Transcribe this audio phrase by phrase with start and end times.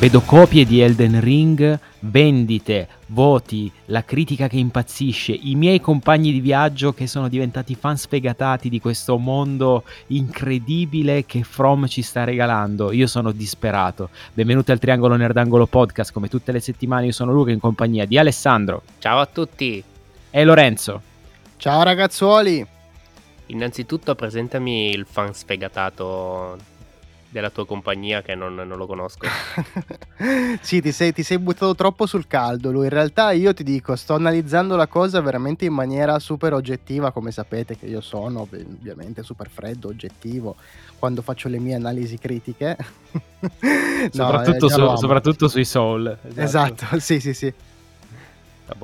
[0.00, 6.40] Vedo copie di Elden Ring, vendite, voti, la critica che impazzisce, i miei compagni di
[6.40, 12.92] viaggio che sono diventati fan sfegatati di questo mondo incredibile che From ci sta regalando.
[12.92, 14.08] Io sono disperato.
[14.32, 18.16] Benvenuti al Triangolo Nerdangolo Podcast, come tutte le settimane io sono Luca in compagnia di
[18.16, 18.80] Alessandro.
[19.00, 19.84] Ciao a tutti.
[20.30, 21.02] E Lorenzo.
[21.58, 22.66] Ciao ragazzuoli.
[23.48, 26.56] Innanzitutto presentami il fan sfegatato
[27.30, 29.26] della tua compagnia che non, non lo conosco.
[30.60, 32.72] sì, ti sei, ti sei, buttato troppo sul caldo.
[32.72, 32.84] Lui.
[32.84, 37.30] In realtà io ti dico, sto analizzando la cosa veramente in maniera super oggettiva, come
[37.30, 40.56] sapete che io sono, ovviamente super freddo, oggettivo,
[40.98, 42.76] quando faccio le mie analisi critiche.
[43.10, 46.18] no, soprattutto, eh, su, soprattutto, sui soul.
[46.34, 46.84] Esatto.
[46.84, 47.52] esatto, sì, sì, sì.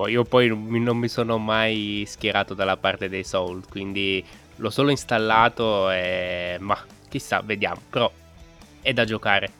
[0.08, 4.24] Io poi non mi sono mai schierato dalla parte dei soul, quindi
[4.56, 6.56] l'ho solo installato e...
[6.58, 6.76] ma
[7.08, 7.80] chissà, vediamo.
[7.88, 8.10] Però
[8.86, 9.50] è da giocare.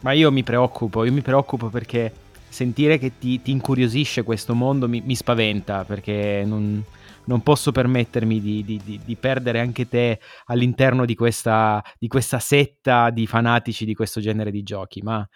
[0.00, 2.12] Ma io mi preoccupo, io mi preoccupo perché
[2.50, 6.82] sentire che ti, ti incuriosisce questo mondo mi, mi spaventa perché non,
[7.26, 12.38] non posso permettermi di, di, di, di, perdere anche te all'interno di questa, di questa,
[12.38, 15.02] setta di fanatici di questo genere di giochi.
[15.02, 15.26] Ma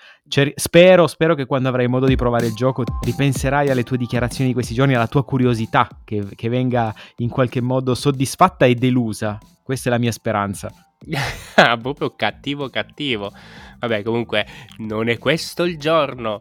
[0.54, 4.54] spero, spero che quando avrai modo di provare il gioco ripenserai alle tue dichiarazioni di
[4.54, 9.38] questi giorni, alla tua curiosità che, che venga in qualche modo soddisfatta e delusa.
[9.62, 10.72] Questa è la mia speranza.
[11.56, 13.32] Ah, proprio cattivo cattivo.
[13.78, 14.46] Vabbè, comunque
[14.78, 16.40] non è questo il giorno.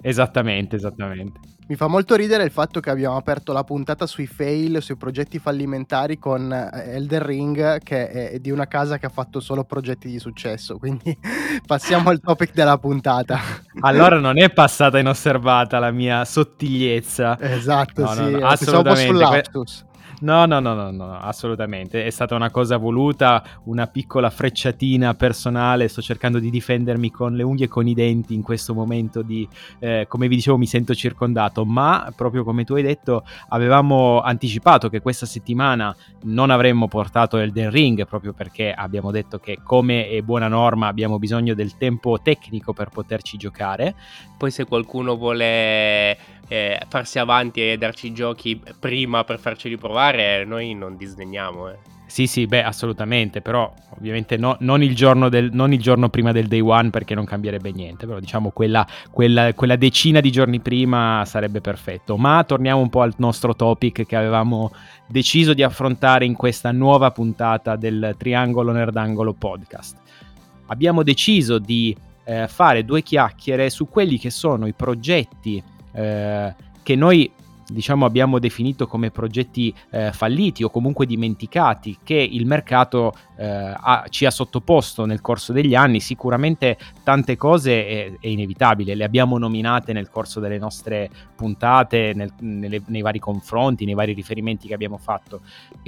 [0.00, 1.47] Esattamente, esattamente.
[1.68, 5.38] Mi fa molto ridere il fatto che abbiamo aperto la puntata sui fail, sui progetti
[5.38, 10.08] fallimentari con eh, Elden Ring, che è di una casa che ha fatto solo progetti
[10.08, 10.78] di successo.
[10.78, 11.14] Quindi
[11.66, 13.38] passiamo al topic della puntata.
[13.80, 17.38] Allora non è passata inosservata la mia sottigliezza.
[17.38, 18.20] Esatto, no, sì.
[18.22, 19.86] No, no, assolutamente.
[20.20, 22.04] No, no, no, no, no, assolutamente.
[22.04, 25.86] È stata una cosa voluta, una piccola frecciatina personale.
[25.86, 29.48] Sto cercando di difendermi con le unghie e con i denti in questo momento di,
[29.78, 31.64] eh, come vi dicevo, mi sento circondato.
[31.64, 37.70] Ma proprio come tu hai detto, avevamo anticipato che questa settimana non avremmo portato Elden
[37.70, 42.72] Ring proprio perché abbiamo detto che, come è buona norma, abbiamo bisogno del tempo tecnico
[42.72, 43.94] per poterci giocare.
[44.36, 46.16] Poi, se qualcuno vuole
[46.48, 50.07] eh, farsi avanti e darci i giochi prima per farceli provare,
[50.44, 51.68] noi non disdegniamo.
[51.68, 51.76] Eh.
[52.08, 54.94] Sì, sì, beh, assolutamente, però ovviamente no, non, il
[55.28, 58.86] del, non, il giorno prima del day one perché non cambierebbe niente, però diciamo quella,
[59.10, 62.16] quella, quella, decina di giorni prima sarebbe perfetto.
[62.16, 64.72] Ma torniamo un po' al nostro topic che avevamo
[65.06, 69.98] deciso di affrontare in questa nuova puntata del Triangolo Nerdangolo podcast.
[70.68, 71.94] Abbiamo deciso di
[72.24, 77.30] eh, fare due chiacchiere su quelli che sono i progetti eh, che noi
[77.70, 84.04] diciamo abbiamo definito come progetti eh, falliti o comunque dimenticati che il mercato eh, ha,
[84.08, 88.94] ci ha sottoposto nel corso degli anni sicuramente tante cose è, è inevitabile.
[88.94, 94.12] Le abbiamo nominate nel corso delle nostre puntate nel, nelle, nei vari confronti nei vari
[94.12, 95.40] riferimenti che abbiamo fatto.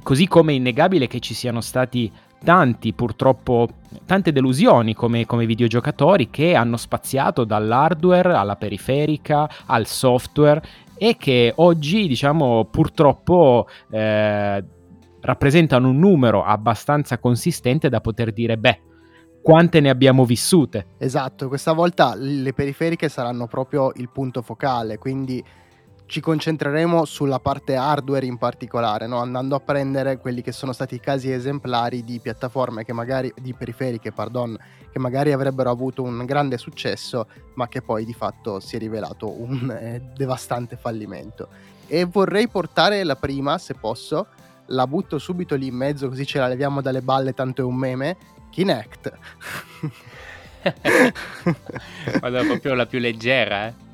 [0.03, 2.11] Così come è innegabile che ci siano stati
[2.43, 3.69] tanti purtroppo
[4.07, 10.63] tante delusioni come, come, videogiocatori che hanno spaziato dall'hardware alla periferica al software
[11.03, 14.63] e che oggi diciamo purtroppo eh,
[15.23, 18.81] rappresentano un numero abbastanza consistente da poter dire beh
[19.43, 20.89] quante ne abbiamo vissute.
[20.99, 25.43] Esatto, questa volta le periferiche saranno proprio il punto focale, quindi
[26.11, 29.21] ci concentreremo sulla parte hardware in particolare, no?
[29.21, 34.11] andando a prendere quelli che sono stati casi esemplari di piattaforme che magari, di periferiche,
[34.11, 34.59] pardon,
[34.91, 39.41] che magari avrebbero avuto un grande successo, ma che poi di fatto si è rivelato
[39.41, 41.47] un eh, devastante fallimento.
[41.87, 44.27] E vorrei portare la prima, se posso,
[44.67, 47.77] la butto subito lì in mezzo così ce la leviamo dalle balle, tanto è un
[47.77, 48.17] meme,
[48.51, 49.13] Kinect.
[52.19, 53.89] Guarda, proprio la più leggera, eh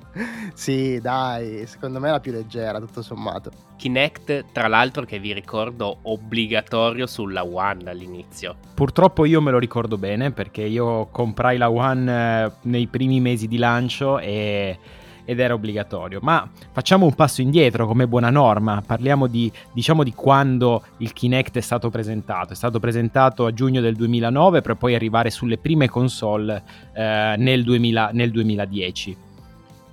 [0.54, 3.50] sì, dai, secondo me è la più leggera, tutto sommato.
[3.76, 8.56] Kinect, tra l'altro, che vi ricordo obbligatorio sulla One all'inizio.
[8.75, 13.49] Purtroppo io me lo ricordo bene perché io comprai la One eh, nei primi mesi
[13.49, 14.79] di lancio e
[15.26, 16.20] ed era obbligatorio.
[16.23, 21.58] Ma facciamo un passo indietro come buona norma, parliamo di, diciamo di quando il Kinect
[21.58, 22.55] è stato presentato.
[22.55, 26.62] È stato presentato a giugno del 2009 per poi arrivare sulle prime console
[26.94, 29.25] eh, nel, 2000, nel 2010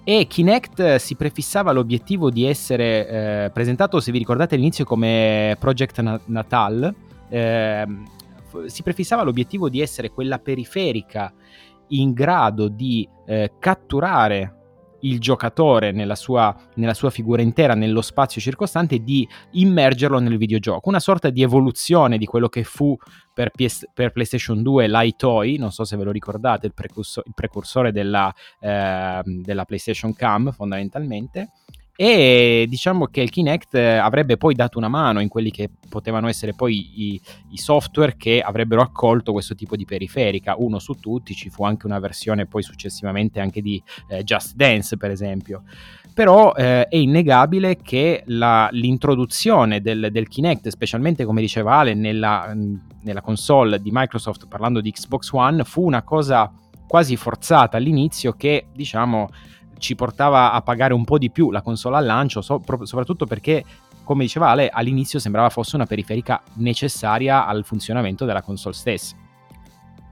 [0.03, 3.07] e Kinect si prefissava l'obiettivo di essere
[3.45, 6.93] eh, presentato, se vi ricordate all'inizio, come Project Natal.
[7.29, 7.85] Eh,
[8.65, 11.33] si prefissava l'obiettivo di essere quella periferica
[11.89, 14.62] in grado di eh, catturare
[15.03, 20.89] il giocatore nella sua, nella sua figura intera, nello spazio circostante, di immergerlo nel videogioco.
[20.89, 22.95] Una sorta di evoluzione di quello che fu
[23.33, 27.33] per, PS, per PlayStation 2 l'iToy, non so se ve lo ricordate, il, precursor, il
[27.33, 31.51] precursore della, eh, della PlayStation Cam fondamentalmente
[31.95, 36.53] e diciamo che il Kinect avrebbe poi dato una mano in quelli che potevano essere
[36.55, 41.51] poi i, i, software che avrebbero accolto questo tipo di periferica, uno su tutti, ci
[41.51, 45.63] fu anche una versione poi successivamente anche di eh, Just Dance per esempio.
[46.15, 52.55] Però eh, è innegabile che la, l'introduzione del, del, Kinect, specialmente come diceva Ale, nella,
[53.01, 56.51] nella console di Microsoft parlando di Xbox One, fu una cosa
[56.87, 59.29] quasi forzata all'inizio che diciamo
[59.83, 63.25] ci portava a pagare un po' di più la console al lancio, so, pro- soprattutto
[63.25, 63.63] perché,
[64.05, 69.15] come diceva Ale, all'inizio sembrava fosse una periferica necessaria al funzionamento della console stessa.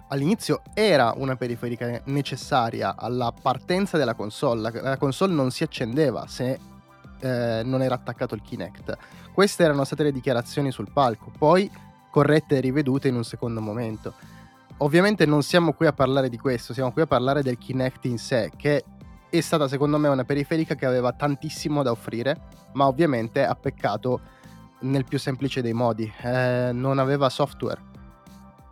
[0.10, 6.60] All'inizio era una periferica necessaria alla partenza della console, la, console non si accendeva se
[7.22, 8.98] eh, non era attaccato il Kinect.
[9.34, 11.72] Queste erano state le dichiarazioni sul palco, poi
[12.10, 14.16] corrette e rivedute in un secondo momento.
[14.80, 18.18] Ovviamente non siamo qui a parlare di questo, siamo qui a parlare del Kinect in
[18.18, 18.84] sé, che
[19.38, 22.40] è stata secondo me una periferica che aveva tantissimo da offrire,
[22.74, 24.20] ma ovviamente ha peccato
[24.82, 27.90] nel più semplice dei modi, eh, non aveva software.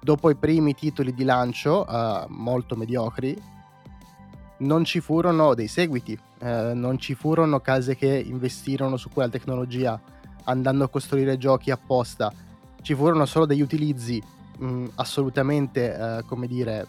[0.01, 3.41] Dopo i primi titoli di lancio, eh, molto mediocri,
[4.59, 9.99] non ci furono dei seguiti, eh, non ci furono case che investirono su quella tecnologia
[10.45, 12.33] andando a costruire giochi apposta,
[12.81, 14.21] ci furono solo degli utilizzi
[14.57, 16.85] mh, assolutamente, eh, come dire,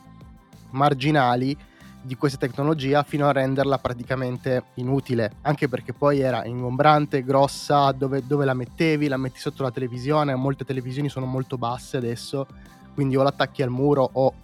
[0.71, 1.57] marginali
[2.03, 8.27] di questa tecnologia fino a renderla praticamente inutile, anche perché poi era ingombrante, grossa, dove,
[8.27, 12.47] dove, la mettevi, la metti sotto la televisione, molte televisioni sono molto basse adesso,
[12.95, 14.35] quindi o l'attacchi al muro o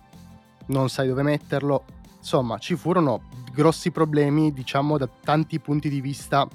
[0.67, 1.85] non sai dove metterlo.
[2.19, 3.23] Insomma, ci furono
[3.53, 6.47] grossi problemi, diciamo, da tanti punti di vista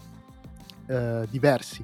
[0.88, 1.84] eh, diversi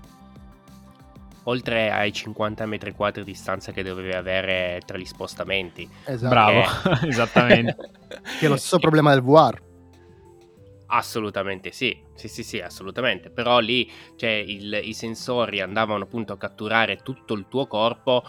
[1.47, 5.89] oltre ai 50 metri quadri di distanza che dovevi avere tra gli spostamenti.
[6.05, 6.29] Esatto.
[6.29, 7.07] Bravo, che...
[7.07, 7.75] esattamente.
[8.39, 9.65] che è lo stesso problema del VR.
[10.89, 13.29] Assolutamente sì, sì, sì, sì, assolutamente.
[13.29, 18.23] Però lì cioè, il, i sensori andavano appunto a catturare tutto il tuo corpo,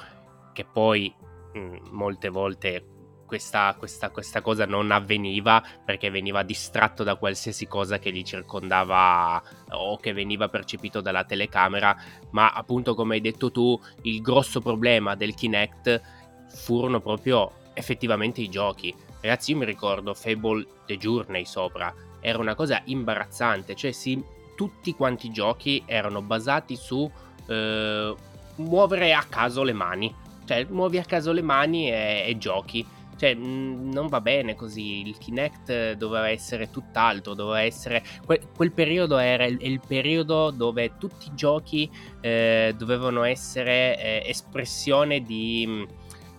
[0.52, 1.12] che poi
[1.52, 2.84] mh, molte volte
[3.28, 9.40] questa, questa, questa, cosa non avveniva perché veniva distratto da qualsiasi cosa che gli circondava
[9.72, 11.96] o che veniva percepito dalla telecamera,
[12.30, 16.00] ma appunto come hai detto tu, il grosso problema del Kinect
[16.48, 18.92] furono proprio effettivamente i giochi.
[19.20, 24.22] Ragazzi, io mi ricordo Fable The Journey sopra, era una cosa imbarazzante, cioè sì,
[24.56, 27.08] tutti quanti i giochi erano basati su
[27.46, 28.14] eh,
[28.56, 30.14] muovere a caso le mani,
[30.46, 35.06] cioè muovi a caso le mani e, e giochi cioè, mh, non va bene così.
[35.06, 38.02] Il Kinect doveva essere tutt'altro, doveva essere...
[38.24, 44.22] Que- quel periodo era il, il, periodo dove tutti i giochi eh, dovevano essere eh,
[44.24, 45.86] espressione di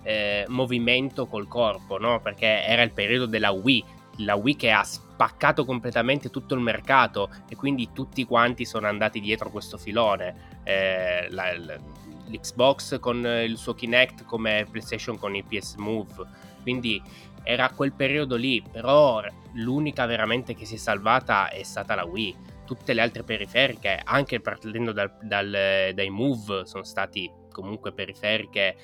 [0.03, 2.21] eh, movimento col corpo, no?
[2.21, 3.83] Perché era il periodo della Wii,
[4.19, 9.19] la Wii che ha spaccato completamente tutto il mercato e quindi tutti quanti sono andati
[9.19, 10.61] dietro questo filone.
[10.63, 11.53] Eh, la,
[12.29, 16.27] L'Xbox con il suo Kinect come PlayStation con i PS Move
[16.69, 17.01] quindi
[17.43, 19.23] era quel periodo lì, però
[19.53, 22.57] l'unica veramente che si è salvata è stata la Wii.
[22.63, 25.49] Tutte le altre periferiche, anche partendo dal, dal,
[25.95, 28.75] dai Move, sono stati comunque periferiche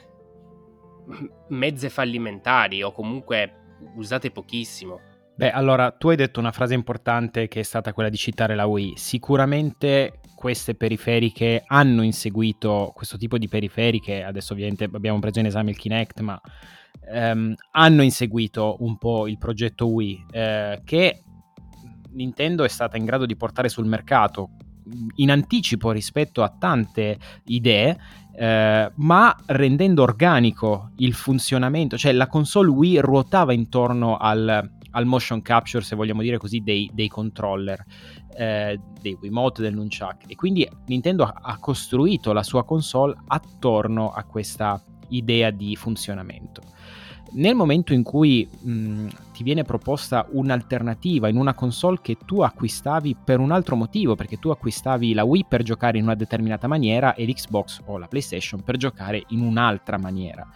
[1.50, 5.00] mezze fallimentari o comunque usate pochissimo.
[5.38, 8.66] Beh, allora tu hai detto una frase importante che è stata quella di citare la
[8.66, 8.94] Wii.
[8.96, 14.24] Sicuramente queste periferiche hanno inseguito questo tipo di periferiche.
[14.24, 16.40] Adesso ovviamente abbiamo preso in esame il Kinect, ma
[17.12, 21.24] ehm, hanno inseguito un po' il progetto Wii, eh, che
[22.12, 24.52] Nintendo è stata in grado di portare sul mercato
[25.16, 27.98] in anticipo rispetto a tante idee,
[28.38, 35.42] eh, ma rendendo organico il funzionamento, cioè la console Wii ruotava intorno al, al motion
[35.42, 37.84] capture, se vogliamo dire così, dei, dei controller,
[38.36, 40.24] eh, dei Wiimote, del Nunchuck.
[40.28, 46.62] E quindi Nintendo ha, costruito la sua console attorno a questa idea di funzionamento
[47.36, 53.16] nel momento in cui mh, ti viene proposta un'alternativa in una console che tu acquistavi
[53.24, 57.14] per un altro motivo, perché tu acquistavi la Wii per giocare in una determinata maniera
[57.14, 60.48] e l'Xbox o la PlayStation per giocare in un'altra maniera.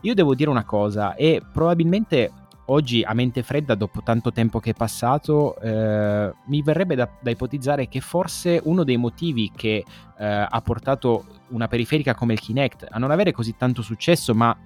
[0.00, 2.32] Io devo dire una cosa, e probabilmente
[2.66, 7.30] oggi a mente fredda, dopo tanto tempo che è passato, eh, mi verrebbe da, da,
[7.30, 9.84] ipotizzare che forse uno dei motivi che
[10.18, 14.56] eh, ha portato una periferica come il Kinect a non avere così tanto successo, ma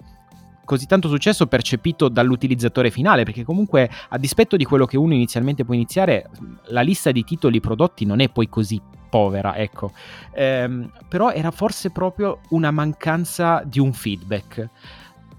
[0.64, 5.64] così tanto successo percepito dall'utilizzatore finale, perché comunque a dispetto di quello che uno inizialmente
[5.64, 6.28] può iniziare,
[6.66, 8.78] la lista di titoli prodotti non è poi così
[9.08, 9.92] povera, ecco.
[10.32, 14.68] Ehm, però era forse proprio una mancanza di un feedback.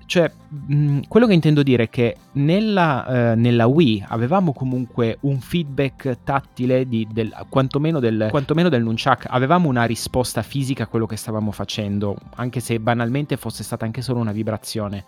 [0.10, 5.40] Cioè, mh, quello che intendo dire è che nella, eh, nella, Wii avevamo comunque un
[5.40, 11.06] feedback tattile, di, del, quantomeno, del, quantomeno del Nunchuck, avevamo una risposta fisica a quello
[11.06, 15.06] che stavamo facendo, anche se banalmente fosse stata anche solo una vibrazione.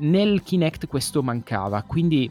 [0.00, 2.30] Nel Kinect questo mancava, quindi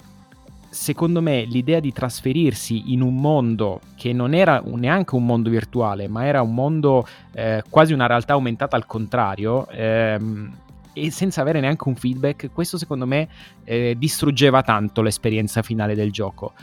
[0.69, 6.07] secondo me l'idea di trasferirsi in un mondo che non era neanche un mondo virtuale,
[6.07, 10.65] ma era un mondo eh, quasi una realtà aumentata al contrario, ehm,
[10.97, 13.29] e senza avere neanche un feedback, questo secondo me
[13.63, 16.53] eh, distruggeva tanto l'esperienza finale del gioco.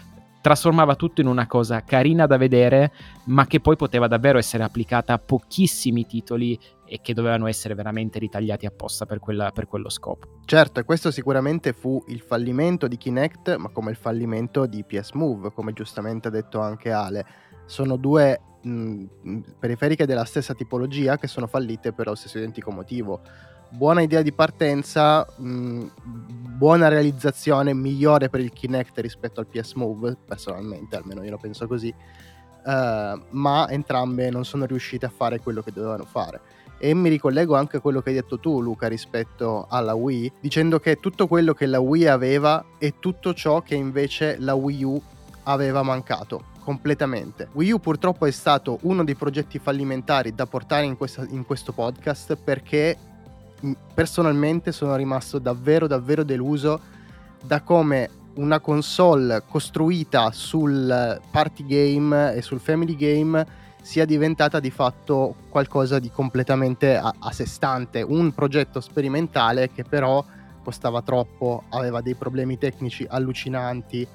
[0.40, 2.92] Trasformava tutto in una cosa carina da vedere,
[3.26, 8.18] ma che poi poteva davvero essere applicata a pochissimi titoli e che dovevano essere veramente
[8.18, 10.40] ritagliati apposta per, quella, per quello scopo.
[10.44, 15.50] Certo, questo sicuramente fu il fallimento di Kinect, ma come il fallimento di PS Move,
[15.52, 17.24] come giustamente ha detto anche Ale.
[17.64, 19.04] Sono due mh,
[19.58, 23.22] periferiche della stessa tipologia che sono fallite per lo stesso identico motivo
[23.76, 25.86] buona idea di partenza, mh,
[26.56, 31.66] buona realizzazione, migliore per il Kinect rispetto al PS Move, personalmente, almeno io lo penso
[31.66, 31.92] così,
[32.64, 36.40] uh, ma entrambe non sono riuscite a fare quello che dovevano fare.
[36.78, 40.78] E mi ricollego anche a quello che hai detto tu, Luca, rispetto alla Wii, dicendo
[40.78, 45.02] che tutto quello che la Wii aveva è tutto ciò che invece la Wii U
[45.44, 47.48] aveva mancato completamente.
[47.52, 51.72] Wii U purtroppo è stato uno dei progetti fallimentari da portare in, questa, in questo
[51.72, 52.96] podcast perché
[53.94, 56.80] personalmente sono rimasto davvero davvero deluso
[57.42, 64.70] da come una console costruita sul party game e sul family game sia diventata di
[64.70, 70.24] fatto qualcosa di completamente a, a sé stante, un progetto sperimentale che però
[70.62, 74.06] costava troppo, aveva dei problemi tecnici allucinanti.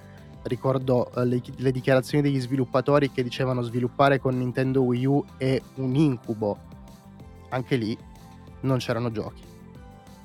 [0.41, 5.61] Ricordo eh, le, le dichiarazioni degli sviluppatori che dicevano sviluppare con Nintendo Wii U è
[5.75, 6.57] un incubo.
[7.49, 7.95] Anche lì
[8.61, 9.49] non c'erano giochi.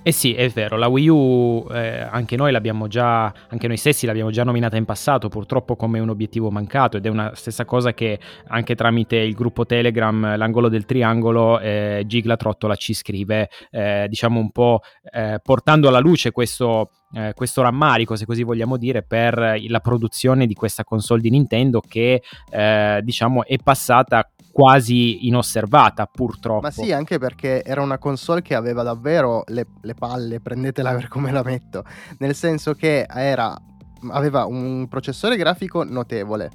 [0.07, 4.05] Eh sì, è vero, la Wii U eh, anche noi l'abbiamo già, anche noi stessi
[4.05, 7.95] l'abbiamo già nominata in passato, purtroppo come un obiettivo mancato ed è una stessa cosa
[7.95, 14.05] che anche tramite il gruppo Telegram, l'angolo del triangolo, eh, Gigla Trottola ci scrive, eh,
[14.07, 19.03] diciamo un po' eh, portando alla luce questo eh, questo rammarico, se così vogliamo dire,
[19.05, 26.07] per la produzione di questa console di Nintendo che eh, diciamo è passata quasi inosservata
[26.07, 26.61] purtroppo.
[26.61, 31.09] Ma sì, anche perché era una console che aveva davvero le, le palle, prendetela per
[31.09, 31.85] come la metto,
[32.19, 33.53] nel senso che era,
[34.13, 36.53] aveva un processore grafico notevole,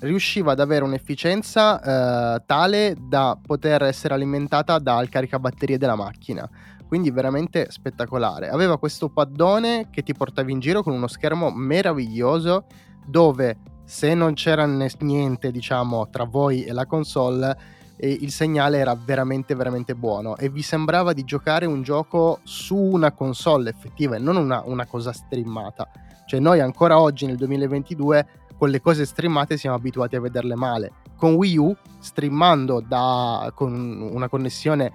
[0.00, 6.46] riusciva ad avere un'efficienza eh, tale da poter essere alimentata dal caricabatterie della macchina
[6.92, 8.50] quindi veramente spettacolare.
[8.50, 12.66] Aveva questo paddone che ti portavi in giro con uno schermo meraviglioso
[13.06, 13.56] dove
[13.92, 17.54] se non c'era niente, diciamo, tra voi e la console,
[17.96, 22.74] eh, il segnale era veramente veramente buono e vi sembrava di giocare un gioco su
[22.74, 25.90] una console effettiva e non una, una cosa streamata.
[26.24, 30.92] Cioè noi ancora oggi nel 2022 con le cose streamate siamo abituati a vederle male.
[31.14, 34.90] Con Wii U, streamando da, con una connessione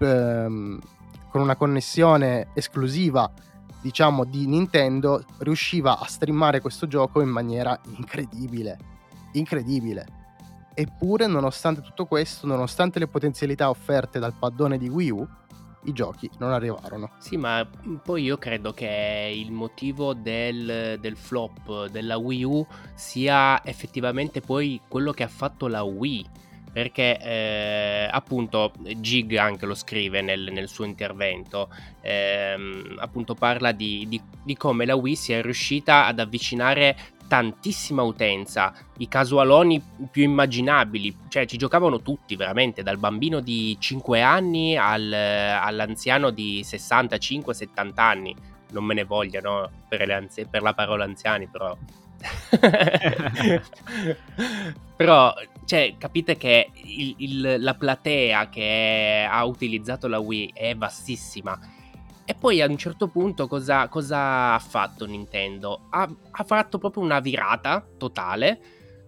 [0.00, 0.80] ehm,
[1.30, 3.30] con una connessione esclusiva
[3.82, 8.78] diciamo di Nintendo riusciva a streamare questo gioco in maniera incredibile.
[9.32, 10.06] Incredibile.
[10.74, 15.28] Eppure nonostante tutto questo nonostante le potenzialità offerte dal paddone di Wii U
[15.84, 17.10] i giochi non arrivarono.
[17.18, 17.68] Sì, ma
[18.02, 24.80] poi io credo che il motivo del, del, flop della Wii U sia effettivamente poi
[24.86, 30.68] quello che ha fatto la Wii perché eh, appunto Gig anche lo scrive nel, nel
[30.68, 31.68] suo intervento,
[32.00, 36.96] ehm, appunto parla di, di, di, come la Wii sia riuscita ad avvicinare
[37.28, 44.22] tantissima utenza, i casualoni più immaginabili, cioè ci giocavano tutti veramente, dal bambino di 5
[44.22, 48.34] anni al, all'anziano di 65-70 anni,
[48.70, 51.76] non me ne vogliano per, anzi- per la parola anziani però...
[54.96, 61.58] però cioè, capite che il, il, la platea che ha utilizzato la Wii è vastissima.
[62.24, 65.86] E poi a un certo punto cosa, cosa ha fatto Nintendo?
[65.90, 68.60] Ha, ha, fatto proprio una virata totale,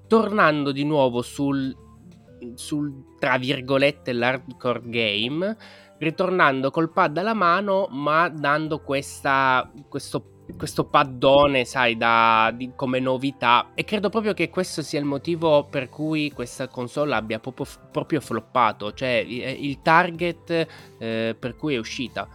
[0.08, 1.75] tornando di nuovo sul,
[2.54, 5.56] sul tra virgolette, l'hardcore game,
[5.99, 13.01] ritornando col pad alla mano, ma dando questa, questo questo paddone, sai, da, di, come
[13.01, 13.71] novità.
[13.75, 18.21] E credo proprio che questo sia il motivo per cui questa console abbia proprio, proprio
[18.21, 20.67] floppato, cioè il target
[20.99, 22.29] eh, per cui è uscita.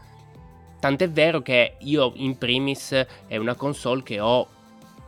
[0.80, 4.48] tant'è vero che io in primis è una console che ho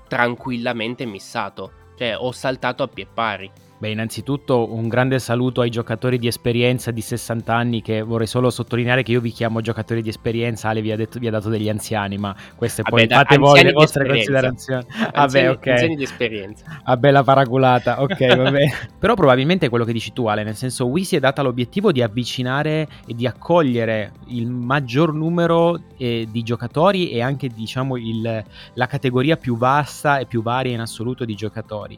[0.08, 3.52] tranquillamente missato, cioè ho saltato a pie pari.
[3.82, 8.52] Beh, innanzitutto un grande saluto ai giocatori di esperienza di 60 anni che vorrei solo
[8.52, 11.50] sottolineare che io vi chiamo giocatori di esperienza, Ale vi ha, detto, vi ha dato
[11.50, 14.86] degli anziani, ma queste poi Vabbè, fate voi le vostre considerazioni.
[15.12, 15.68] Vabbè, ok.
[15.68, 16.64] Anziani di esperienza.
[16.86, 18.66] Vabbè, la paraculata, ok, vabbè.
[19.00, 21.92] Però probabilmente è quello che dici tu Ale, nel senso Wii si è data l'obiettivo
[21.92, 28.44] di avvicinare e di accogliere il maggior numero eh, di giocatori e anche diciamo il,
[28.76, 31.98] la categoria più vasta e più varia in assoluto di giocatori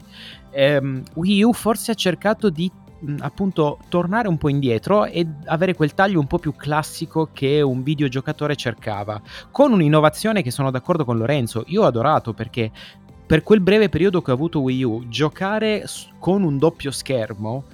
[0.54, 2.70] ehm, Wii U forse ha cercato di
[3.18, 7.82] appunto tornare un po' indietro e avere quel taglio un po' più classico che un
[7.82, 12.70] videogiocatore cercava, con un'innovazione che sono d'accordo con Lorenzo, io ho adorato perché
[13.26, 15.84] per quel breve periodo che ho avuto Wii U, giocare
[16.18, 17.64] con un doppio schermo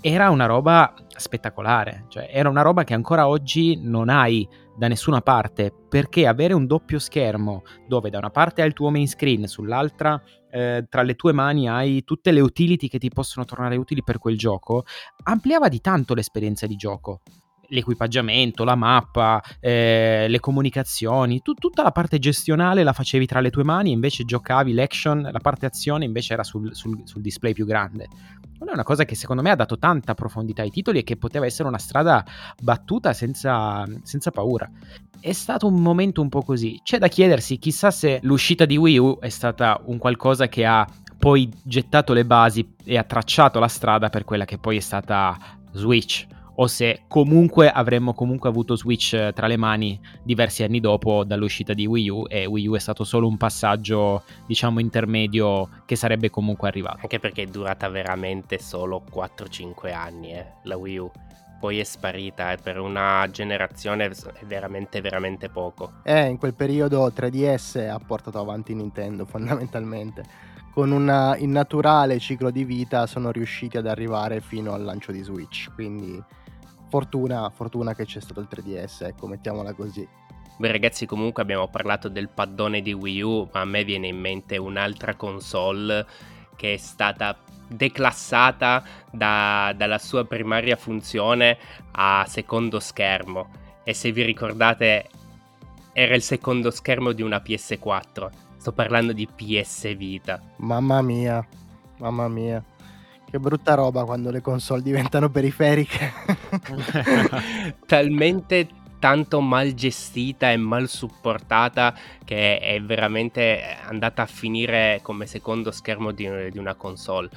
[0.00, 4.46] era una roba spettacolare, cioè era una roba che ancora oggi non hai
[4.76, 8.90] da nessuna parte, perché avere un doppio schermo dove da una parte hai il tuo
[8.90, 13.44] main screen, sull'altra eh, tra le tue mani hai tutte le utility che ti possono
[13.44, 14.84] tornare utili per quel gioco,
[15.24, 17.20] ampliava di tanto l'esperienza di gioco
[17.68, 23.50] l'equipaggiamento, la mappa, eh, le comunicazioni, tu, tutta la parte gestionale la facevi tra le
[23.50, 27.66] tue mani, invece giocavi l'action, la parte azione invece era sul, sul, sul display più
[27.66, 28.08] grande.
[28.58, 31.16] Non è una cosa che secondo me ha dato tanta profondità ai titoli e che
[31.16, 32.24] poteva essere una strada
[32.60, 34.68] battuta senza, senza paura.
[35.20, 36.80] È stato un momento un po' così.
[36.82, 40.86] C'è da chiedersi, chissà se l'uscita di Wii U è stata un qualcosa che ha
[41.18, 45.36] poi gettato le basi e ha tracciato la strada per quella che poi è stata
[45.72, 46.26] Switch
[46.60, 51.72] o se comunque avremmo comunque avuto Switch eh, tra le mani diversi anni dopo dall'uscita
[51.72, 56.30] di Wii U e Wii U è stato solo un passaggio diciamo intermedio che sarebbe
[56.30, 56.98] comunque arrivato.
[57.02, 61.10] Anche perché è durata veramente solo 4-5 anni eh, la Wii U
[61.60, 65.94] poi è sparita e per una generazione è veramente veramente poco.
[66.04, 70.46] Eh, in quel periodo 3DS ha portato avanti Nintendo fondamentalmente.
[70.72, 75.72] Con un innaturale ciclo di vita sono riusciti ad arrivare fino al lancio di Switch,
[75.74, 76.22] quindi
[76.88, 80.06] fortuna, fortuna che c'è stato il 3DS, ecco, mettiamola così.
[80.58, 84.18] Beh ragazzi comunque abbiamo parlato del paddone di Wii U, ma a me viene in
[84.18, 86.04] mente un'altra console
[86.56, 91.58] che è stata declassata da, dalla sua primaria funzione
[91.92, 93.50] a secondo schermo.
[93.84, 95.08] E se vi ricordate
[95.92, 98.28] era il secondo schermo di una PS4.
[98.56, 100.40] Sto parlando di PS Vita.
[100.56, 101.46] Mamma mia,
[101.98, 102.62] mamma mia.
[103.30, 106.12] Che brutta roba quando le console diventano periferiche.
[107.86, 115.70] Talmente tanto mal gestita e mal supportata che è veramente andata a finire come secondo
[115.70, 117.28] schermo di, di una console.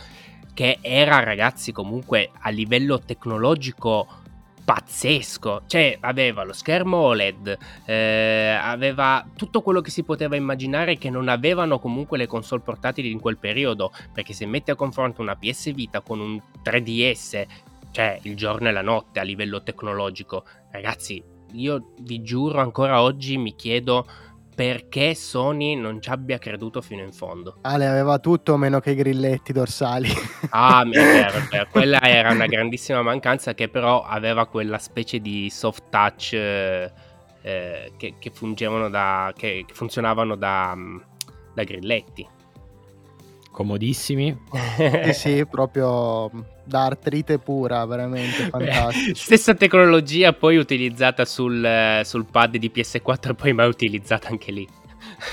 [0.54, 4.21] Che era, ragazzi, comunque a livello tecnologico
[4.63, 5.63] pazzesco.
[5.67, 11.28] Cioè, aveva lo schermo OLED, eh, aveva tutto quello che si poteva immaginare che non
[11.28, 13.91] avevano comunque le console portatili in quel periodo.
[14.13, 17.45] Perché se metti a confronto una PS Vita con un 3DS,
[17.91, 21.21] cioè il giorno e la notte a livello tecnologico, ragazzi,
[21.54, 24.06] io vi giuro ancora oggi mi chiedo
[24.54, 27.58] perché Sony non ci abbia creduto fino in fondo.
[27.62, 30.10] Ale aveva tutto meno che i grilletti dorsali.
[30.54, 31.68] Ah, vero, vero.
[31.72, 36.92] quella era una grandissima mancanza che però aveva quella specie di soft touch eh,
[37.42, 40.98] eh che, che, fungevano da, che, che funzionavano da, mm,
[41.54, 42.28] da grilletti.
[43.52, 44.38] Comodissimi.
[45.04, 46.32] sì, sì, proprio
[46.64, 49.16] da artrite pura, veramente fantastico.
[49.16, 54.68] Stessa tecnologia poi utilizzata sul, sul pad di PS4 e poi mai utilizzata anche lì.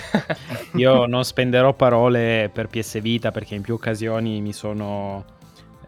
[0.77, 5.25] Io non spenderò parole per PS Vita perché in più occasioni mi sono,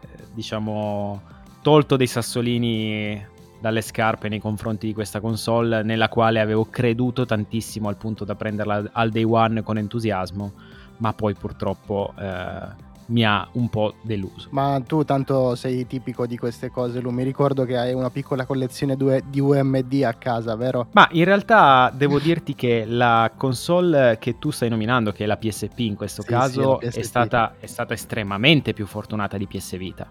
[0.01, 1.21] eh, diciamo,
[1.61, 7.87] tolto dei sassolini dalle scarpe nei confronti di questa console nella quale avevo creduto tantissimo
[7.89, 10.53] al punto da prenderla al day one con entusiasmo,
[11.01, 12.13] ma poi purtroppo...
[12.17, 14.47] Eh, mi ha un po' deluso.
[14.51, 17.11] Ma tu tanto sei tipico di queste cose, Lu.
[17.11, 20.87] Mi ricordo che hai una piccola collezione di UMD a casa, vero?
[20.93, 25.37] Ma in realtà devo dirti che la console che tu stai nominando, che è la
[25.37, 29.77] PSP in questo sì, caso, sì, è, stata, è stata estremamente più fortunata di PS
[29.77, 30.07] Vita.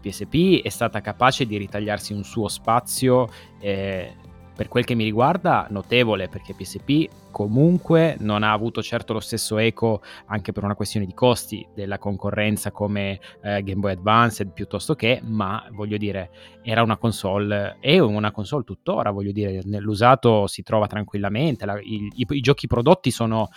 [0.00, 4.14] PSP è stata capace di ritagliarsi un suo spazio eh,
[4.58, 9.56] per quel che mi riguarda notevole perché PSP comunque non ha avuto certo lo stesso
[9.56, 14.96] eco anche per una questione di costi della concorrenza come eh, Game Boy Advance piuttosto
[14.96, 16.30] che ma voglio dire
[16.62, 22.10] era una console è una console tuttora voglio dire nell'usato si trova tranquillamente la, i,
[22.16, 23.50] i, i giochi prodotti sono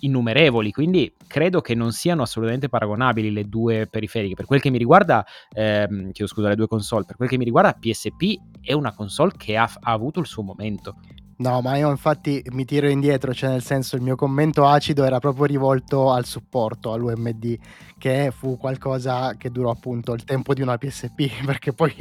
[0.00, 4.34] innumerevoli, quindi credo che non siano assolutamente paragonabili le due periferiche.
[4.34, 7.44] Per quel che mi riguarda, ehm, chiedo scusa, le due console, per quel che mi
[7.44, 10.96] riguarda PSP è una console che ha, ha avuto il suo momento.
[11.40, 15.20] No, ma io infatti mi tiro indietro, cioè nel senso il mio commento acido era
[15.20, 17.56] proprio rivolto al supporto, all'UMD,
[17.96, 21.94] che fu qualcosa che durò appunto il tempo di una PSP, perché poi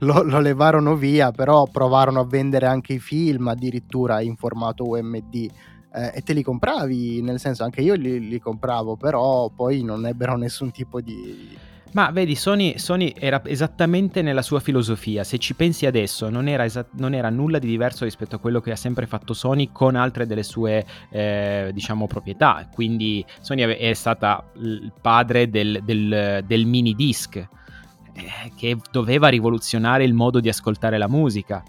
[0.00, 5.48] lo, lo levarono via, però provarono a vendere anche i film addirittura in formato UMD.
[5.96, 10.04] Eh, e te li compravi, nel senso anche io li, li compravo, però poi non
[10.04, 11.56] ebbero nessun tipo di,
[11.92, 15.24] ma vedi, Sony, Sony, era esattamente nella sua filosofia.
[15.24, 18.60] Se ci pensi adesso, non era, esa- non era, nulla di diverso rispetto a quello
[18.60, 22.68] che ha sempre fatto Sony con altre delle sue, eh, diciamo, proprietà.
[22.70, 27.48] Quindi Sony è stata il padre del, del, del mini disc, eh,
[28.54, 31.64] che doveva rivoluzionare il modo di ascoltare la musica.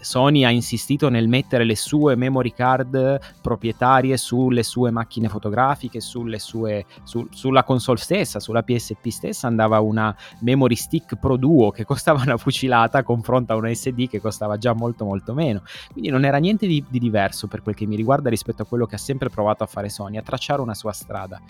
[0.00, 6.38] Sony ha insistito nel mettere le sue memory card proprietarie sulle sue macchine fotografiche, sulle
[6.38, 11.84] sue, su, sulla console stessa, sulla PSP stessa andava una memory stick Pro Duo che
[11.86, 15.62] costava una fucilata a confronto a una SD che costava già molto molto meno.
[15.92, 18.86] Quindi non era niente di, di diverso per quel che mi riguarda rispetto a quello
[18.86, 21.40] che ha sempre provato a fare Sony, a tracciare una sua strada.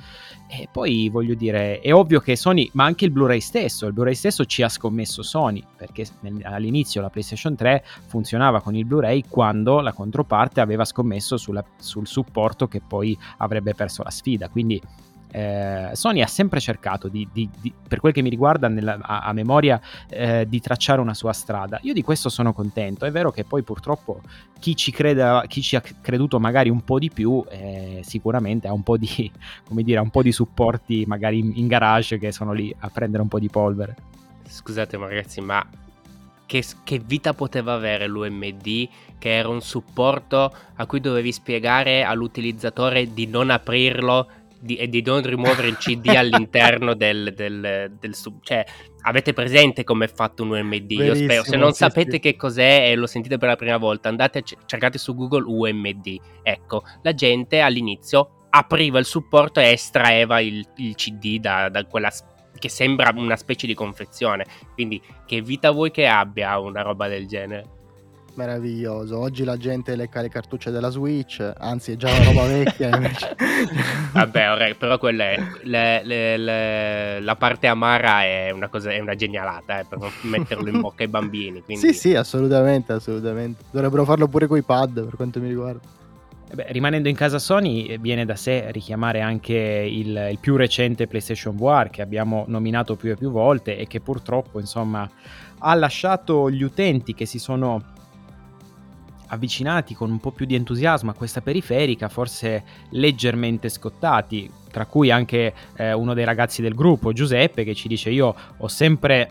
[0.48, 4.14] E poi voglio dire, è ovvio che Sony, ma anche il Blu-ray stesso, il Blu-ray
[4.14, 8.84] stesso ci ha scommesso Sony, perché nel, all'inizio la PlayStation 3 funzionava funzionava con il
[8.84, 14.48] Blu-ray quando la controparte aveva scommesso sulla, sul supporto che poi avrebbe perso la sfida.
[14.48, 14.80] Quindi
[15.32, 19.20] eh, Sony ha sempre cercato, di, di, di, per quel che mi riguarda nella, a,
[19.20, 21.78] a, memoria, eh, di tracciare una sua strada.
[21.82, 23.06] Io di questo sono contento.
[23.06, 24.20] È vero che poi purtroppo
[24.60, 28.72] chi ci, creda, chi ci ha creduto magari un po' di più, eh, sicuramente ha
[28.72, 29.30] un po' di,
[29.70, 33.28] dire, un po' di supporti magari in, in garage che sono lì a prendere un
[33.28, 33.96] po' di polvere.
[34.46, 35.66] Scusate ragazzi, ma
[36.46, 43.12] che, che, vita poteva avere l'UMD, che era un supporto a cui dovevi spiegare all'utilizzatore
[43.12, 44.28] di non aprirlo
[44.58, 48.38] di, e di non rimuovere il CD all'interno del, del, del sub.
[48.42, 48.64] Cioè,
[49.02, 50.90] avete presente come è fatto un UMD?
[50.90, 51.44] Io spero.
[51.44, 52.20] Se non sì, sapete sì.
[52.20, 55.44] che cos'è e lo sentite per la prima volta, andate a c- cercate su Google
[55.46, 56.16] UMD.
[56.42, 62.10] Ecco, la gente all'inizio apriva il supporto e estraeva il, il CD da, da quella
[62.58, 64.44] che sembra una specie di confezione.
[64.74, 67.74] Quindi, che vita vuoi che abbia una roba del genere?
[68.36, 69.18] Meraviglioso.
[69.18, 73.34] Oggi la gente lecca le cartucce della Switch, anzi è già una roba vecchia invece.
[74.12, 79.14] Vabbè, però quella è le, le, le, la parte amara è una, cosa, è una
[79.14, 81.62] genialata, eh, per non metterlo in bocca ai bambini.
[81.64, 81.86] Quindi...
[81.86, 83.64] Sì, sì, assolutamente, assolutamente.
[83.70, 85.80] Dovrebbero farlo pure con i pad per quanto mi riguarda.
[86.52, 91.08] Beh, rimanendo in casa Sony, eh, viene da sé richiamare anche il, il, più recente
[91.08, 95.08] PlayStation VR che abbiamo nominato più e più volte e che purtroppo insomma,
[95.58, 97.94] ha lasciato gli utenti che si sono
[99.28, 105.10] avvicinati con un po' più di entusiasmo a questa periferica, forse leggermente scottati, tra cui
[105.10, 109.30] anche eh, uno dei ragazzi del gruppo, Giuseppe, che ci dice io ho sempre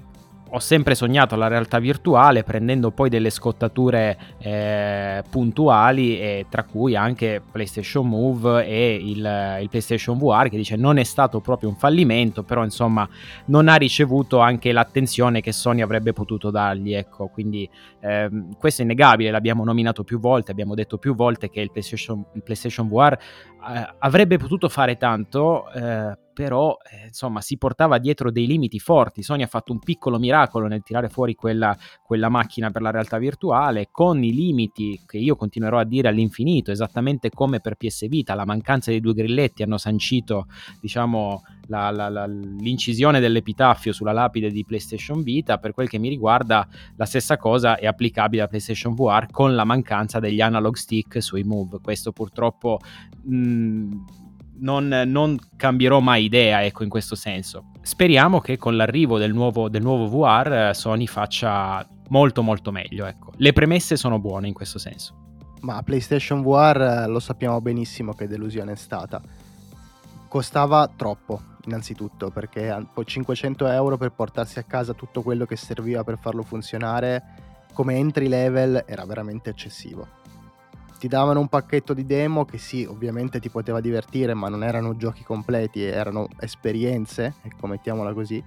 [0.49, 6.95] ho sempre sognato la realtà virtuale prendendo poi delle scottature eh, puntuali e tra cui
[6.95, 11.75] anche PlayStation Move e il, il, PlayStation VR che dice non è stato proprio un
[11.75, 13.08] fallimento però insomma
[13.45, 17.27] non ha ricevuto anche l'attenzione che Sony avrebbe potuto dargli ecco.
[17.27, 17.67] Quindi
[17.99, 22.23] eh, questo è innegabile l'abbiamo nominato più volte abbiamo detto più volte che il PlayStation,
[22.34, 23.19] il PlayStation VR eh,
[23.99, 29.23] avrebbe potuto fare tanto eh, però eh, insomma si portava dietro dei limiti forti.
[29.23, 31.75] Sony ha fatto un piccolo miracolo nel tirare fuori quella,
[32.06, 36.71] quella, macchina per la realtà virtuale con i limiti che io continuerò a dire all'infinito,
[36.71, 40.47] esattamente come per PS Vita, la mancanza dei due grilletti hanno sancito
[40.82, 46.10] diciamo la, la, la, l'incisione dell'epitaffio sulla lapide di PlayStation Vita, per quel che mi
[46.10, 51.21] riguarda la stessa cosa è applicabile a PlayStation VR con la mancanza degli analog stick
[51.21, 51.80] sui Move.
[51.82, 52.80] Questo purtroppo
[53.23, 54.04] mh,
[54.58, 57.71] non, non, cambierò mai idea, ecco, in questo senso.
[57.82, 63.06] Speriamo che con l'arrivo del nuovo, del nuovo VR eh, Sony faccia molto molto meglio,
[63.06, 63.32] ecco.
[63.38, 65.23] Le premesse sono buone in questo senso.
[65.62, 69.21] Ma PlayStation VR eh, lo sappiamo benissimo che delusione è stata.
[70.35, 76.17] Costava troppo, innanzitutto, perché 500 euro per portarsi a casa tutto quello che serviva per
[76.17, 77.23] farlo funzionare
[77.71, 80.05] come entry level era veramente eccessivo
[80.99, 84.97] ti davano un pacchetto di demo che sì, ovviamente ti poteva divertire, ma non erano
[84.97, 88.43] giochi completi, erano esperienze, ecco, mettiamola così.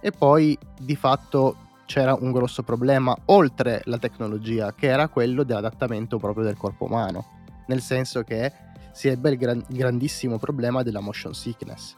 [0.00, 6.18] E poi di fatto c'era un grosso problema oltre la tecnologia, che era quello dell'adattamento
[6.18, 7.24] proprio del corpo umano,
[7.66, 11.96] nel senso che si ebbe il, gran- grandissimo problema della motion sickness.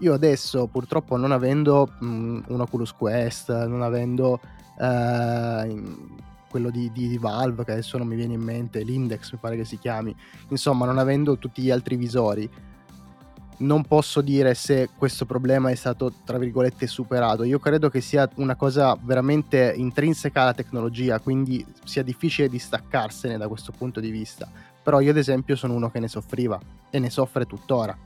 [0.00, 4.40] Io adesso, purtroppo, non avendo mh, un Oculus Quest, non avendo
[4.78, 6.08] uh,
[6.48, 9.56] quello di, di, di, Valve, che adesso non mi viene in mente, l'Index mi pare
[9.56, 10.14] che si chiami,
[10.48, 12.50] insomma non avendo tutti gli altri visori,
[13.58, 17.44] non posso dire se questo problema è stato, tra virgolette, superato.
[17.44, 23.48] Io credo che sia una cosa veramente intrinseca alla tecnologia, quindi sia difficile distaccarsene da
[23.48, 24.50] questo punto di vista.
[24.82, 26.58] Però io, ad esempio, sono uno che ne soffriva
[26.90, 27.96] e ne soffre tuttora.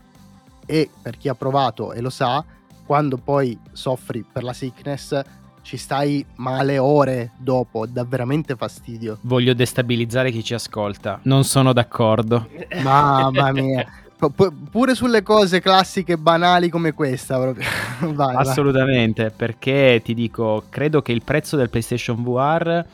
[0.67, 2.45] E per chi ha provato e lo sa,
[2.85, 5.23] quando poi soffri per la sickness,
[5.63, 9.19] ci stai male ore dopo, dà veramente fastidio.
[9.23, 12.49] Voglio destabilizzare chi ci ascolta, non sono d'accordo.
[12.83, 13.85] Mamma mia.
[14.17, 17.67] P- pure sulle cose classiche banali come questa proprio.
[18.15, 19.33] vai, Assolutamente, vai.
[19.37, 22.85] perché ti dico, credo che il prezzo del PlayStation VR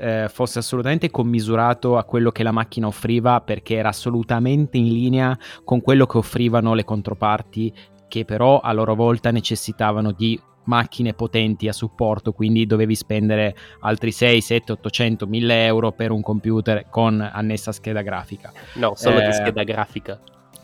[0.00, 5.36] eh, fosse assolutamente commisurato a quello che la macchina offriva perché era assolutamente in linea
[5.64, 7.72] con quello che offrivano le controparti
[8.08, 14.12] che però a loro volta necessitavano di macchine potenti a supporto, quindi dovevi spendere altri
[14.12, 18.52] 6, 7, 800, 1000 euro per un computer con annessa scheda grafica.
[18.74, 20.20] No, solo eh, di scheda grafica.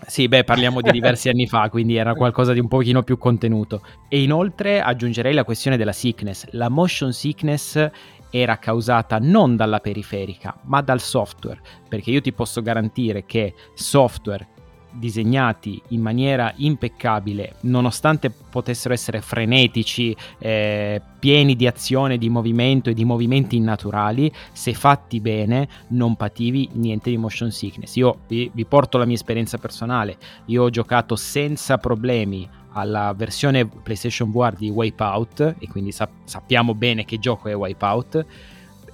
[0.07, 3.83] Sì, beh, parliamo di diversi anni fa, quindi era qualcosa di un pochino più contenuto.
[4.09, 6.47] E inoltre aggiungerei la questione della sickness.
[6.53, 7.91] La motion sickness
[8.31, 14.57] era causata non dalla periferica, ma dal software, perché io ti posso garantire che software
[14.91, 22.95] disegnati in maniera impeccabile, nonostante potessero essere frenetici, eh, pieni di azione, di movimento e
[22.95, 27.97] di movimenti innaturali, se fatti bene non pativi niente di motion sickness.
[27.97, 33.67] Io vi, vi porto la mia esperienza personale, io ho giocato senza problemi alla versione
[33.67, 38.27] PlayStation VR di Wipeout e quindi sap- sappiamo bene che gioco è Wipeout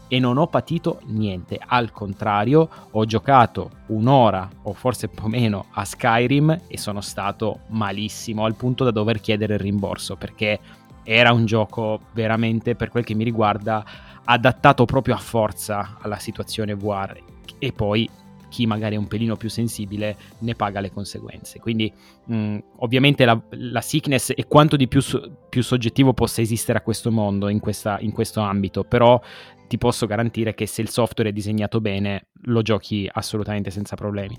[0.07, 5.66] e non ho patito niente, al contrario ho giocato un'ora o forse un po' meno
[5.73, 10.61] a Skyrim e sono stato malissimo al punto da dover chiedere il rimborso perché
[11.03, 13.85] era un gioco veramente per quel che mi riguarda
[14.25, 17.20] adattato proprio a forza alla situazione VR
[17.59, 18.09] e poi
[18.54, 21.58] chi magari è un pelino più sensibile ne paga le conseguenze.
[21.58, 21.92] Quindi
[22.26, 25.00] mh, ovviamente la, la, sickness è quanto di più,
[25.48, 29.20] più, soggettivo possa esistere a questo mondo, in, questa, in questo ambito, però
[29.66, 34.38] ti posso garantire che se il software è disegnato bene lo giochi assolutamente senza problemi.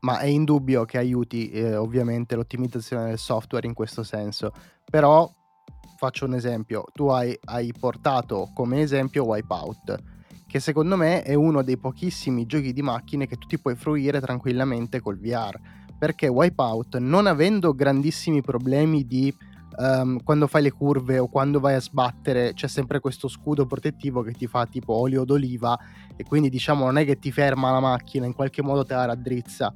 [0.00, 4.52] Ma è indubbio che aiuti eh, ovviamente l'ottimizzazione del software in questo senso,
[4.84, 5.26] però
[5.96, 10.15] faccio un esempio, tu hai, hai portato come esempio Wipeout,
[10.46, 14.20] che secondo me è uno dei pochissimi giochi di macchine che tu ti puoi fruire
[14.20, 15.58] tranquillamente col VR,
[15.98, 19.34] perché Wipeout non avendo grandissimi problemi di
[19.78, 24.22] um, quando fai le curve o quando vai a sbattere c'è sempre questo scudo protettivo
[24.22, 25.78] che ti fa tipo olio d'oliva
[26.16, 29.06] e quindi diciamo non è che ti ferma la macchina, in qualche modo te la
[29.06, 29.72] raddrizza